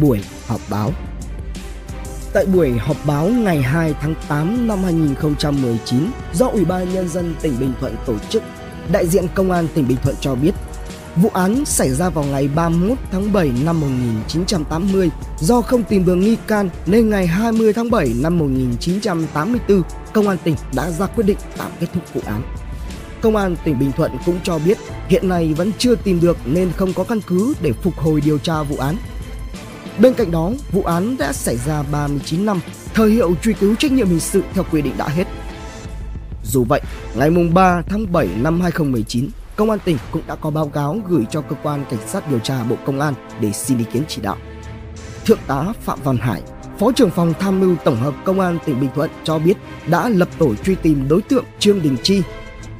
Buổi 0.00 0.20
họp 0.46 0.60
báo 0.70 0.92
Tại 2.32 2.46
buổi 2.46 2.70
họp 2.70 2.96
báo 3.06 3.26
ngày 3.26 3.62
2 3.62 3.94
tháng 4.00 4.14
8 4.28 4.66
năm 4.66 4.82
2019 4.82 5.98
do 6.32 6.46
Ủy 6.46 6.64
ban 6.64 6.92
Nhân 6.92 7.08
dân 7.08 7.34
tỉnh 7.42 7.60
Bình 7.60 7.72
Thuận 7.80 7.96
tổ 8.06 8.14
chức, 8.30 8.42
đại 8.92 9.06
diện 9.06 9.26
Công 9.34 9.50
an 9.50 9.68
tỉnh 9.74 9.88
Bình 9.88 9.98
Thuận 10.02 10.16
cho 10.20 10.34
biết 10.34 10.52
Vụ 11.16 11.30
án 11.34 11.64
xảy 11.64 11.90
ra 11.90 12.08
vào 12.08 12.24
ngày 12.24 12.48
31 12.54 12.98
tháng 13.10 13.32
7 13.32 13.50
năm 13.64 13.80
1980 13.80 15.10
do 15.40 15.60
không 15.60 15.84
tìm 15.84 16.04
được 16.04 16.14
nghi 16.14 16.36
can 16.46 16.68
nên 16.86 17.10
ngày 17.10 17.26
20 17.26 17.72
tháng 17.72 17.90
7 17.90 18.14
năm 18.22 18.38
1984, 18.38 19.82
Công 20.12 20.28
an 20.28 20.36
tỉnh 20.44 20.56
đã 20.74 20.90
ra 20.90 21.06
quyết 21.06 21.24
định 21.26 21.38
tạm 21.58 21.70
kết 21.80 21.86
thúc 21.94 22.02
vụ 22.14 22.20
án. 22.26 22.42
Công 23.20 23.36
an 23.36 23.56
tỉnh 23.64 23.78
Bình 23.78 23.92
Thuận 23.92 24.12
cũng 24.26 24.38
cho 24.42 24.58
biết 24.58 24.78
hiện 25.08 25.28
nay 25.28 25.54
vẫn 25.56 25.70
chưa 25.78 25.94
tìm 25.94 26.20
được 26.20 26.36
nên 26.44 26.72
không 26.76 26.92
có 26.92 27.04
căn 27.04 27.20
cứ 27.26 27.54
để 27.62 27.72
phục 27.72 27.98
hồi 27.98 28.20
điều 28.20 28.38
tra 28.38 28.62
vụ 28.62 28.76
án 28.76 28.96
Bên 29.98 30.14
cạnh 30.14 30.30
đó, 30.30 30.52
vụ 30.72 30.82
án 30.82 31.16
đã 31.18 31.32
xảy 31.32 31.56
ra 31.56 31.82
39 31.92 32.46
năm, 32.46 32.60
thời 32.94 33.10
hiệu 33.10 33.34
truy 33.42 33.52
cứu 33.52 33.74
trách 33.74 33.92
nhiệm 33.92 34.08
hình 34.08 34.20
sự 34.20 34.42
theo 34.54 34.64
quy 34.72 34.82
định 34.82 34.94
đã 34.98 35.08
hết. 35.08 35.24
Dù 36.44 36.64
vậy, 36.64 36.80
ngày 37.16 37.30
3 37.52 37.82
tháng 37.86 38.12
7 38.12 38.28
năm 38.36 38.60
2019, 38.60 39.28
Công 39.56 39.70
an 39.70 39.78
tỉnh 39.84 39.98
cũng 40.10 40.22
đã 40.26 40.34
có 40.34 40.50
báo 40.50 40.68
cáo 40.68 41.00
gửi 41.08 41.24
cho 41.30 41.40
cơ 41.40 41.56
quan 41.62 41.84
cảnh 41.90 42.00
sát 42.06 42.30
điều 42.30 42.38
tra 42.38 42.64
Bộ 42.64 42.76
Công 42.86 43.00
an 43.00 43.14
để 43.40 43.52
xin 43.52 43.78
ý 43.78 43.84
kiến 43.92 44.02
chỉ 44.08 44.22
đạo. 44.22 44.36
Thượng 45.24 45.38
tá 45.46 45.64
Phạm 45.82 45.98
Văn 46.04 46.16
Hải, 46.16 46.42
Phó 46.78 46.92
trưởng 46.92 47.10
phòng 47.10 47.34
tham 47.40 47.60
mưu 47.60 47.76
tổng 47.84 47.96
hợp 47.96 48.14
Công 48.24 48.40
an 48.40 48.58
tỉnh 48.66 48.80
Bình 48.80 48.90
Thuận 48.94 49.10
cho 49.24 49.38
biết 49.38 49.54
đã 49.86 50.08
lập 50.08 50.28
tổ 50.38 50.54
truy 50.54 50.74
tìm 50.74 51.08
đối 51.08 51.22
tượng 51.22 51.44
Trương 51.58 51.82
Đình 51.82 51.96
Chi. 52.02 52.22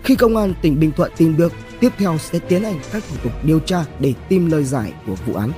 Khi 0.05 0.16
Công 0.16 0.37
an 0.37 0.55
tỉnh 0.62 0.81
Bình 0.81 0.92
Thuận 0.96 1.12
tìm 1.16 1.37
được, 1.37 1.53
tiếp 1.81 1.92
theo 1.98 2.18
sẽ 2.18 2.38
tiến 2.38 2.64
hành 2.64 2.81
các 2.92 3.03
thủ 3.11 3.16
tục 3.22 3.33
điều 3.44 3.59
tra 3.61 3.85
để 3.98 4.14
tìm 4.29 4.51
lời 4.51 4.64
giải 4.64 4.92
của 5.07 5.14
vụ 5.27 5.35
án 5.35 5.53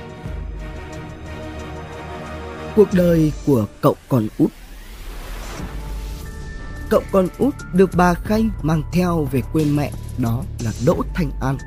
cuộc 2.75 2.93
đời 2.93 3.31
của 3.45 3.65
cậu 3.81 3.95
con 4.09 4.27
út. 4.37 4.51
Cậu 6.89 7.01
con 7.11 7.27
út 7.37 7.53
được 7.73 7.89
bà 7.95 8.13
Khanh 8.13 8.49
mang 8.61 8.83
theo 8.91 9.27
về 9.31 9.41
quê 9.53 9.65
mẹ 9.65 9.91
đó 10.17 10.43
là 10.63 10.71
Đỗ 10.85 11.03
Thanh 11.13 11.31
An. 11.41 11.57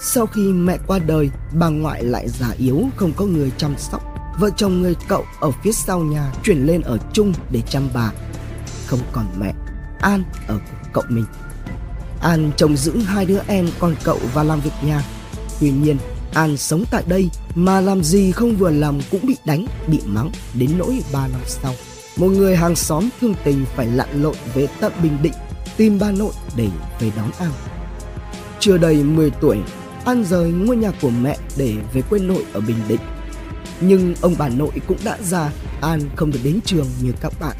Sau 0.00 0.26
khi 0.26 0.52
mẹ 0.52 0.78
qua 0.86 0.98
đời, 0.98 1.30
bà 1.52 1.68
ngoại 1.68 2.04
lại 2.04 2.28
già 2.28 2.50
yếu 2.58 2.88
không 2.96 3.12
có 3.16 3.24
người 3.24 3.52
chăm 3.56 3.74
sóc. 3.78 4.02
Vợ 4.38 4.50
chồng 4.56 4.82
người 4.82 4.94
cậu 5.08 5.24
ở 5.40 5.50
phía 5.50 5.72
sau 5.72 6.00
nhà 6.00 6.32
chuyển 6.44 6.66
lên 6.66 6.80
ở 6.80 6.98
chung 7.12 7.32
để 7.50 7.62
chăm 7.70 7.88
bà. 7.94 8.12
Không 8.86 9.00
còn 9.12 9.26
mẹ, 9.38 9.52
An 10.00 10.22
ở 10.46 10.58
cùng 10.58 10.90
cậu 10.92 11.04
mình. 11.08 11.24
An 12.20 12.50
trông 12.56 12.76
giữ 12.76 12.98
hai 12.98 13.24
đứa 13.24 13.40
em 13.46 13.68
con 13.78 13.94
cậu 14.04 14.18
và 14.34 14.42
làm 14.42 14.60
việc 14.60 14.70
nhà. 14.82 15.02
Tuy 15.60 15.70
nhiên, 15.70 15.96
An 16.34 16.56
sống 16.56 16.84
tại 16.90 17.02
đây 17.06 17.30
mà 17.54 17.80
làm 17.80 18.04
gì 18.04 18.32
không 18.32 18.56
vừa 18.56 18.70
lòng 18.70 19.00
cũng 19.10 19.26
bị 19.26 19.36
đánh, 19.44 19.66
bị 19.86 20.00
mắng 20.06 20.30
đến 20.54 20.70
nỗi 20.78 21.02
3 21.12 21.28
năm 21.28 21.40
sau. 21.46 21.74
Một 22.16 22.28
người 22.28 22.56
hàng 22.56 22.76
xóm 22.76 23.08
thương 23.20 23.34
tình 23.44 23.64
phải 23.76 23.86
lặn 23.86 24.22
lội 24.22 24.34
về 24.54 24.66
tận 24.80 24.92
Bình 25.02 25.18
Định 25.22 25.32
tìm 25.76 25.98
ba 25.98 26.10
nội 26.10 26.32
để 26.56 26.68
về 27.00 27.10
đón 27.16 27.30
An. 27.38 27.50
Chưa 28.60 28.78
đầy 28.78 29.02
10 29.02 29.30
tuổi, 29.30 29.58
An 30.04 30.24
rời 30.24 30.50
ngôi 30.50 30.76
nhà 30.76 30.92
của 31.02 31.10
mẹ 31.10 31.38
để 31.56 31.74
về 31.92 32.02
quê 32.02 32.18
nội 32.18 32.44
ở 32.52 32.60
Bình 32.60 32.78
Định. 32.88 33.00
Nhưng 33.80 34.14
ông 34.20 34.34
bà 34.38 34.48
nội 34.48 34.70
cũng 34.86 34.98
đã 35.04 35.18
già, 35.22 35.50
An 35.80 36.00
không 36.16 36.30
được 36.32 36.40
đến 36.42 36.60
trường 36.64 36.86
như 37.02 37.12
các 37.20 37.32
bạn. 37.40 37.56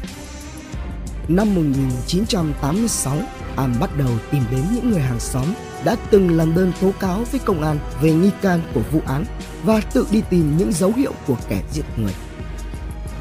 Năm 1.27 1.55
1986, 1.55 3.17
An 3.55 3.75
bắt 3.79 3.97
đầu 3.97 4.09
tìm 4.31 4.43
đến 4.51 4.61
những 4.75 4.91
người 4.91 5.01
hàng 5.01 5.19
xóm 5.19 5.45
đã 5.87 5.95
từng 6.11 6.37
làm 6.37 6.55
đơn 6.55 6.71
tố 6.81 6.91
cáo 6.99 7.23
với 7.31 7.39
công 7.45 7.63
an 7.63 7.79
về 8.01 8.11
nghi 8.11 8.29
can 8.41 8.61
của 8.73 8.81
vụ 8.91 9.01
án 9.05 9.25
và 9.63 9.81
tự 9.93 10.07
đi 10.11 10.21
tìm 10.29 10.57
những 10.57 10.73
dấu 10.73 10.91
hiệu 10.91 11.11
của 11.27 11.37
kẻ 11.49 11.61
giết 11.71 11.83
người. 11.97 12.13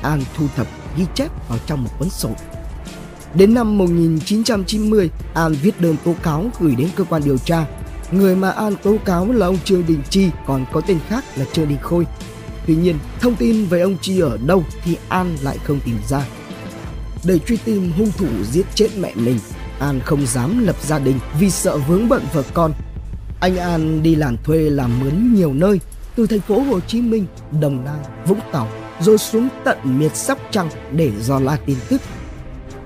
An 0.03 0.23
thu 0.37 0.47
thập 0.57 0.67
ghi 0.97 1.05
chép 1.15 1.49
vào 1.49 1.59
trong 1.67 1.85
một 1.85 1.91
cuốn 1.99 2.11
sổ. 2.11 2.31
Đến 3.35 3.55
năm 3.55 3.79
1990, 3.79 5.11
An 5.35 5.53
viết 5.63 5.81
đơn 5.81 5.97
tố 6.05 6.15
cáo 6.23 6.51
gửi 6.61 6.75
đến 6.75 6.89
cơ 6.97 7.05
quan 7.05 7.23
điều 7.25 7.39
tra. 7.39 7.67
Người 8.11 8.37
mà 8.37 8.51
An 8.51 8.75
tố 8.83 8.97
cáo 9.05 9.33
là 9.33 9.47
ông 9.47 9.59
Trương 9.65 9.87
Đình 9.87 10.03
Chi, 10.11 10.31
còn 10.47 10.67
có 10.73 10.81
tên 10.81 10.99
khác 11.09 11.25
là 11.37 11.45
Trương 11.53 11.69
Đình 11.69 11.79
Khôi. 11.83 12.07
Tuy 12.67 12.77
nhiên, 12.77 12.99
thông 13.21 13.37
tin 13.37 13.67
về 13.67 13.81
ông 13.81 13.97
Chi 14.01 14.21
ở 14.21 14.39
đâu 14.47 14.65
thì 14.85 14.97
An 15.09 15.37
lại 15.43 15.59
không 15.65 15.81
tìm 15.85 15.99
ra. 16.09 16.27
Để 17.25 17.39
truy 17.39 17.57
tìm 17.57 17.93
hung 17.97 18.13
thủ 18.19 18.29
giết 18.53 18.67
chết 18.75 18.89
mẹ 18.99 19.13
mình, 19.15 19.39
An 19.79 20.01
không 20.01 20.27
dám 20.27 20.67
lập 20.67 20.77
gia 20.83 20.99
đình 20.99 21.19
vì 21.39 21.51
sợ 21.51 21.79
vướng 21.79 22.09
bận 22.09 22.23
vợ 22.33 22.43
con. 22.55 22.73
Anh 23.41 23.57
An 23.57 24.03
đi 24.03 24.15
làm 24.15 24.37
thuê 24.45 24.71
làm 24.71 25.01
mướn 25.01 25.35
nhiều 25.35 25.53
nơi, 25.53 25.81
từ 26.17 26.27
thành 26.27 26.41
phố 26.41 26.61
Hồ 26.61 26.81
Chí 26.81 27.01
Minh, 27.01 27.27
Đồng 27.61 27.85
Nai, 27.85 27.99
Vũng 28.27 28.41
Tàu, 28.53 28.69
rồi 29.01 29.19
xuống 29.19 29.49
tận 29.65 29.79
miệt 29.85 30.17
Sóc 30.17 30.39
Trăng 30.51 30.69
để 30.93 31.13
dò 31.21 31.39
la 31.39 31.57
tin 31.67 31.77
tức. 31.89 32.01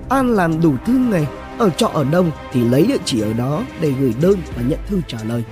An 0.09 0.33
làm 0.33 0.61
đủ 0.61 0.75
thứ 0.85 0.93
nghề, 0.93 1.25
ở 1.57 1.69
trọ 1.69 1.87
ở 1.87 2.03
đâu 2.03 2.25
thì 2.53 2.63
lấy 2.63 2.85
địa 2.85 2.97
chỉ 3.05 3.21
ở 3.21 3.33
đó 3.33 3.63
để 3.81 3.91
gửi 3.99 4.13
đơn 4.21 4.39
và 4.55 4.61
nhận 4.61 4.79
thư 4.87 5.01
trả 5.07 5.17
lời. 5.23 5.43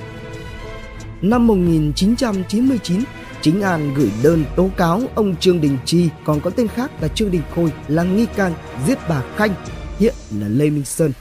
Năm 1.21 1.47
1999, 1.47 3.04
chính 3.41 3.62
An 3.62 3.93
gửi 3.93 4.12
đơn 4.23 4.45
tố 4.56 4.69
cáo 4.78 5.02
ông 5.15 5.36
Trương 5.36 5.62
Đình 5.62 5.78
Chi 5.86 6.10
còn 6.25 6.39
có 6.39 6.49
tên 6.49 6.67
khác 6.67 6.91
là 7.02 7.08
Trương 7.08 7.32
Đình 7.32 7.41
Khôi 7.56 7.71
là 7.88 8.04
nghi 8.04 8.25
can 8.36 8.54
giết 8.88 8.97
bà 9.10 9.21
Khanh, 9.36 9.52
hiện 9.99 10.13
là 10.39 10.47
Lê 10.47 10.69
Minh 10.69 10.86
Sơn 10.86 11.12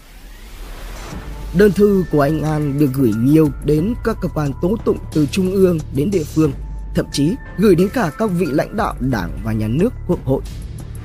Đơn 1.58 1.72
thư 1.72 2.04
của 2.12 2.20
anh 2.20 2.42
An 2.42 2.78
được 2.78 2.90
gửi 2.94 3.12
nhiều 3.18 3.48
đến 3.64 3.94
các 4.04 4.16
cơ 4.20 4.28
quan 4.28 4.52
tố 4.62 4.76
tụng 4.84 4.98
từ 5.12 5.26
trung 5.26 5.52
ương 5.52 5.78
đến 5.94 6.10
địa 6.10 6.24
phương, 6.24 6.52
thậm 6.94 7.06
chí 7.12 7.34
gửi 7.58 7.74
đến 7.74 7.88
cả 7.94 8.10
các 8.18 8.30
vị 8.30 8.46
lãnh 8.50 8.76
đạo 8.76 8.94
đảng 9.00 9.38
và 9.44 9.52
nhà 9.52 9.68
nước 9.68 9.92
quốc 10.08 10.18
hội. 10.24 10.42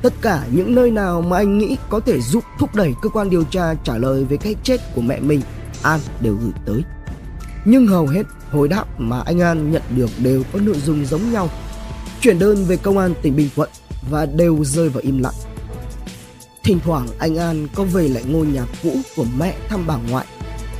Tất 0.01 0.13
cả 0.21 0.45
những 0.51 0.75
nơi 0.75 0.91
nào 0.91 1.21
mà 1.21 1.37
anh 1.37 1.57
nghĩ 1.57 1.77
có 1.89 1.99
thể 1.99 2.21
giúp 2.21 2.43
thúc 2.59 2.75
đẩy 2.75 2.93
cơ 3.01 3.09
quan 3.09 3.29
điều 3.29 3.43
tra 3.43 3.73
trả 3.73 3.97
lời 3.97 4.25
về 4.25 4.37
cái 4.37 4.55
chết 4.63 4.77
của 4.95 5.01
mẹ 5.01 5.19
mình, 5.19 5.41
An 5.83 5.99
đều 6.21 6.35
gửi 6.41 6.51
tới. 6.65 6.81
Nhưng 7.65 7.87
hầu 7.87 8.07
hết 8.07 8.23
hồi 8.51 8.67
đáp 8.67 8.85
mà 8.97 9.21
anh 9.25 9.39
An 9.41 9.71
nhận 9.71 9.81
được 9.95 10.09
đều 10.23 10.43
có 10.53 10.59
nội 10.59 10.77
dung 10.85 11.05
giống 11.05 11.31
nhau. 11.31 11.49
Chuyển 12.21 12.39
đơn 12.39 12.65
về 12.65 12.77
công 12.77 12.97
an 12.97 13.13
tỉnh 13.21 13.35
Bình 13.35 13.49
Thuận 13.55 13.69
và 14.09 14.25
đều 14.25 14.63
rơi 14.63 14.89
vào 14.89 15.01
im 15.01 15.19
lặng. 15.19 15.35
Thỉnh 16.63 16.79
thoảng 16.85 17.07
anh 17.19 17.37
An 17.37 17.67
có 17.75 17.83
về 17.83 18.07
lại 18.07 18.23
ngôi 18.27 18.45
nhà 18.45 18.65
cũ 18.83 18.95
của 19.15 19.25
mẹ 19.37 19.57
thăm 19.69 19.87
bà 19.87 19.97
ngoại. 20.09 20.25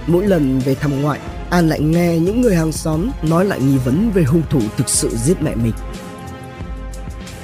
Mỗi 0.08 0.28
lần 0.28 0.60
về 0.60 0.76
thăm 0.76 1.02
ngoại, 1.02 1.20
An 1.50 1.70
lại 1.70 1.80
nghe 1.80 2.20
những 2.20 2.42
người 2.42 2.56
hàng 2.56 2.72
xóm 2.72 3.10
nói 3.22 3.46
lại 3.46 3.60
nghi 3.62 3.78
vấn 3.78 4.12
về 4.14 4.24
hung 4.24 4.42
thủ 4.50 4.62
thực 4.78 4.90
sự 4.90 5.10
giết 5.16 5.42
mẹ 5.42 5.56
mình. 5.56 5.74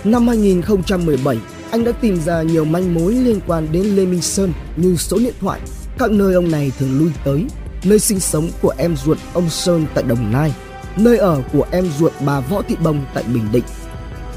Năm 0.03 0.27
2017, 0.27 1.37
anh 1.71 1.83
đã 1.83 1.91
tìm 1.91 2.21
ra 2.21 2.41
nhiều 2.41 2.65
manh 2.65 2.93
mối 2.93 3.13
liên 3.13 3.39
quan 3.47 3.67
đến 3.71 3.83
Lê 3.83 4.05
Minh 4.05 4.21
Sơn 4.21 4.53
như 4.75 4.95
số 4.95 5.17
điện 5.17 5.33
thoại, 5.39 5.59
các 5.97 6.11
nơi 6.11 6.33
ông 6.33 6.51
này 6.51 6.71
thường 6.79 6.99
lui 6.99 7.09
tới, 7.23 7.45
nơi 7.83 7.99
sinh 7.99 8.19
sống 8.19 8.49
của 8.61 8.73
em 8.77 8.95
ruột 8.95 9.17
ông 9.33 9.49
Sơn 9.49 9.85
tại 9.93 10.03
Đồng 10.03 10.31
Nai, 10.31 10.53
nơi 10.97 11.17
ở 11.17 11.41
của 11.53 11.65
em 11.71 11.89
ruột 11.99 12.13
bà 12.25 12.39
Võ 12.39 12.61
Thị 12.61 12.75
Bông 12.83 13.05
tại 13.13 13.23
Bình 13.33 13.47
Định. 13.51 13.63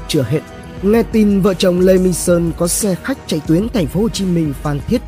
Chưa 0.07 0.21
hết, 0.21 0.41
nghe 0.81 1.03
tin 1.03 1.41
vợ 1.41 1.53
chồng 1.53 1.79
Lê 1.79 1.97
Minh 1.97 2.13
Sơn 2.13 2.51
có 2.57 2.67
xe 2.67 2.95
khách 3.03 3.17
chạy 3.27 3.41
tuyến 3.47 3.69
thành 3.69 3.87
phố 3.87 4.01
Hồ 4.01 4.09
Chí 4.09 4.25
Minh 4.25 4.53
Phan 4.63 4.79
Thiết, 4.87 5.01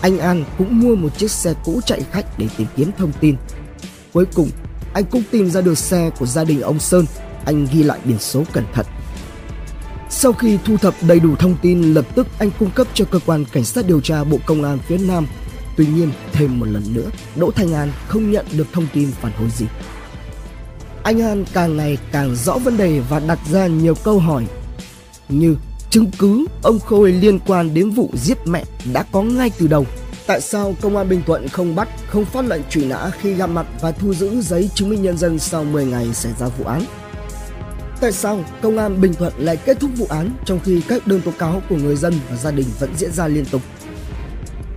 anh 0.00 0.18
An 0.18 0.44
cũng 0.58 0.80
mua 0.80 0.96
một 0.96 1.18
chiếc 1.18 1.30
xe 1.30 1.54
cũ 1.64 1.80
chạy 1.86 2.00
khách 2.12 2.38
để 2.38 2.48
tìm 2.56 2.68
kiếm 2.76 2.90
thông 2.98 3.12
tin. 3.20 3.36
Cuối 4.12 4.26
cùng, 4.34 4.50
anh 4.94 5.04
cũng 5.04 5.22
tìm 5.30 5.50
ra 5.50 5.60
được 5.60 5.78
xe 5.78 6.10
của 6.18 6.26
gia 6.26 6.44
đình 6.44 6.60
ông 6.60 6.78
Sơn, 6.78 7.04
anh 7.44 7.66
ghi 7.72 7.82
lại 7.82 7.98
biển 8.04 8.18
số 8.18 8.44
cẩn 8.52 8.64
thận. 8.72 8.86
Sau 10.10 10.32
khi 10.32 10.58
thu 10.64 10.76
thập 10.76 10.94
đầy 11.02 11.20
đủ 11.20 11.36
thông 11.36 11.56
tin, 11.62 11.82
lập 11.94 12.04
tức 12.14 12.26
anh 12.38 12.50
cung 12.58 12.70
cấp 12.70 12.86
cho 12.94 13.04
cơ 13.04 13.18
quan 13.26 13.44
cảnh 13.52 13.64
sát 13.64 13.86
điều 13.86 14.00
tra 14.00 14.24
Bộ 14.24 14.38
Công 14.46 14.64
an 14.64 14.78
phía 14.86 14.98
Nam. 14.98 15.26
Tuy 15.76 15.86
nhiên, 15.86 16.10
thêm 16.32 16.60
một 16.60 16.66
lần 16.66 16.94
nữa, 16.94 17.10
Đỗ 17.36 17.50
Thanh 17.50 17.74
An 17.74 17.92
không 18.08 18.30
nhận 18.30 18.46
được 18.52 18.66
thông 18.72 18.86
tin 18.94 19.10
phản 19.20 19.32
hồi 19.32 19.48
gì. 19.56 19.66
Anh 21.02 21.22
An 21.22 21.44
càng 21.52 21.76
ngày 21.76 21.98
càng 22.12 22.36
rõ 22.36 22.58
vấn 22.58 22.76
đề 22.76 23.00
và 23.00 23.18
đặt 23.18 23.38
ra 23.50 23.66
nhiều 23.66 23.94
câu 24.04 24.18
hỏi 24.18 24.46
như 25.28 25.56
chứng 25.90 26.10
cứ 26.18 26.46
ông 26.62 26.78
Khôi 26.78 27.12
liên 27.12 27.38
quan 27.46 27.74
đến 27.74 27.90
vụ 27.90 28.10
giết 28.14 28.38
mẹ 28.46 28.64
đã 28.92 29.04
có 29.12 29.22
ngay 29.22 29.50
từ 29.58 29.66
đầu. 29.66 29.86
Tại 30.26 30.40
sao 30.40 30.74
công 30.80 30.96
an 30.96 31.08
Bình 31.08 31.22
Thuận 31.26 31.48
không 31.48 31.74
bắt, 31.74 31.88
không 32.06 32.24
phát 32.24 32.44
lệnh 32.44 32.62
truy 32.70 32.84
nã 32.84 33.10
khi 33.20 33.34
gặp 33.34 33.46
mặt 33.46 33.66
và 33.80 33.92
thu 33.92 34.14
giữ 34.14 34.40
giấy 34.40 34.70
chứng 34.74 34.88
minh 34.88 35.02
nhân 35.02 35.18
dân 35.18 35.38
sau 35.38 35.64
10 35.64 35.84
ngày 35.86 36.14
xảy 36.14 36.32
ra 36.38 36.48
vụ 36.48 36.64
án? 36.64 36.82
Tại 38.00 38.12
sao 38.12 38.44
công 38.62 38.78
an 38.78 39.00
Bình 39.00 39.14
Thuận 39.14 39.32
lại 39.38 39.56
kết 39.56 39.80
thúc 39.80 39.90
vụ 39.96 40.06
án 40.08 40.30
trong 40.44 40.60
khi 40.64 40.82
các 40.88 41.06
đơn 41.06 41.20
tố 41.20 41.30
cáo 41.38 41.62
của 41.68 41.76
người 41.76 41.96
dân 41.96 42.14
và 42.30 42.36
gia 42.36 42.50
đình 42.50 42.66
vẫn 42.78 42.90
diễn 42.96 43.12
ra 43.12 43.28
liên 43.28 43.44
tục? 43.44 43.62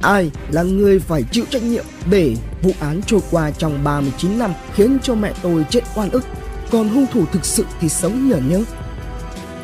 Ai 0.02 0.32
là 0.52 0.64
người 0.64 1.00
phải 1.00 1.24
chịu 1.32 1.46
trách 1.50 1.64
nhiệm 1.64 1.86
để 2.10 2.36
vụ 2.62 2.72
án 2.80 3.02
trôi 3.06 3.20
qua 3.32 3.52
trong 3.52 3.84
39 3.84 4.40
năm 4.40 4.54
khiến 4.76 4.98
cho 5.04 5.16
mẹ 5.16 5.34
tôi 5.42 5.66
chết 5.70 5.82
oan 5.96 6.10
ức, 6.10 6.24
còn 6.72 6.90
hung 6.90 7.06
thủ 7.14 7.26
thực 7.32 7.46
sự 7.46 7.66
thì 7.80 7.90
sống 7.90 8.30
nhở 8.30 8.38
nhớ? 8.38 8.64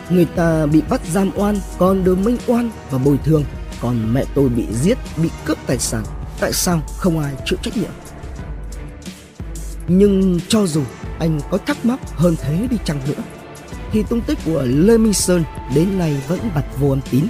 Người 0.10 0.26
ta 0.26 0.65
bị 0.65 0.82
bắt 0.89 1.02
giam 1.12 1.32
oan, 1.36 1.56
còn 1.78 2.04
được 2.04 2.17
minh 2.17 2.38
oan 2.48 2.72
và 2.91 2.98
bồi 2.98 3.17
thường, 3.24 3.43
còn 3.82 4.13
mẹ 4.13 4.24
tôi 4.36 4.50
bị 4.50 4.65
giết, 4.72 4.98
bị 5.17 5.30
cướp 5.46 5.58
tài 5.67 5.78
sản. 5.78 6.04
Tại 6.39 6.54
sao 6.54 6.82
không 6.98 7.20
ai 7.20 7.34
chịu 7.46 7.60
trách 7.62 7.78
nhiệm? 7.78 7.91
Nhưng 9.88 10.39
cho 10.48 10.65
dù 10.65 10.84
anh 11.20 11.39
có 11.52 11.58
thắc 11.58 11.86
mắc 11.86 12.00
hơn 12.15 12.36
thế 12.41 12.67
đi 12.72 12.78
chăng 12.86 13.00
nữa 13.08 13.24
thì 13.91 14.04
tung 14.04 14.22
tích 14.22 14.38
của 14.46 14.63
Lê 14.65 14.98
Minh 14.98 15.13
Sơn 15.13 15.43
đến 15.76 15.98
nay 15.98 16.17
vẫn 16.28 16.39
bật 16.56 16.65
vô 16.80 16.89
âm 16.89 17.02
tín. 17.12 17.28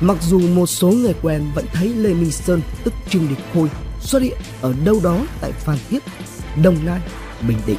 Mặc 0.00 0.16
dù 0.22 0.40
một 0.40 0.66
số 0.66 0.90
người 0.90 1.14
quen 1.22 1.42
vẫn 1.54 1.64
thấy 1.72 1.88
Lê 1.88 2.14
Minh 2.14 2.30
Sơn 2.30 2.60
tức 2.84 2.94
Trương 3.08 3.28
Địch 3.28 3.38
Khôi 3.54 3.68
xuất 4.00 4.22
hiện 4.22 4.36
ở 4.60 4.74
đâu 4.84 5.00
đó 5.02 5.26
tại 5.40 5.52
Phan 5.52 5.78
Thiết, 5.90 6.02
Đồng 6.62 6.76
Nai, 6.84 7.00
Bình 7.48 7.58
Định. 7.66 7.78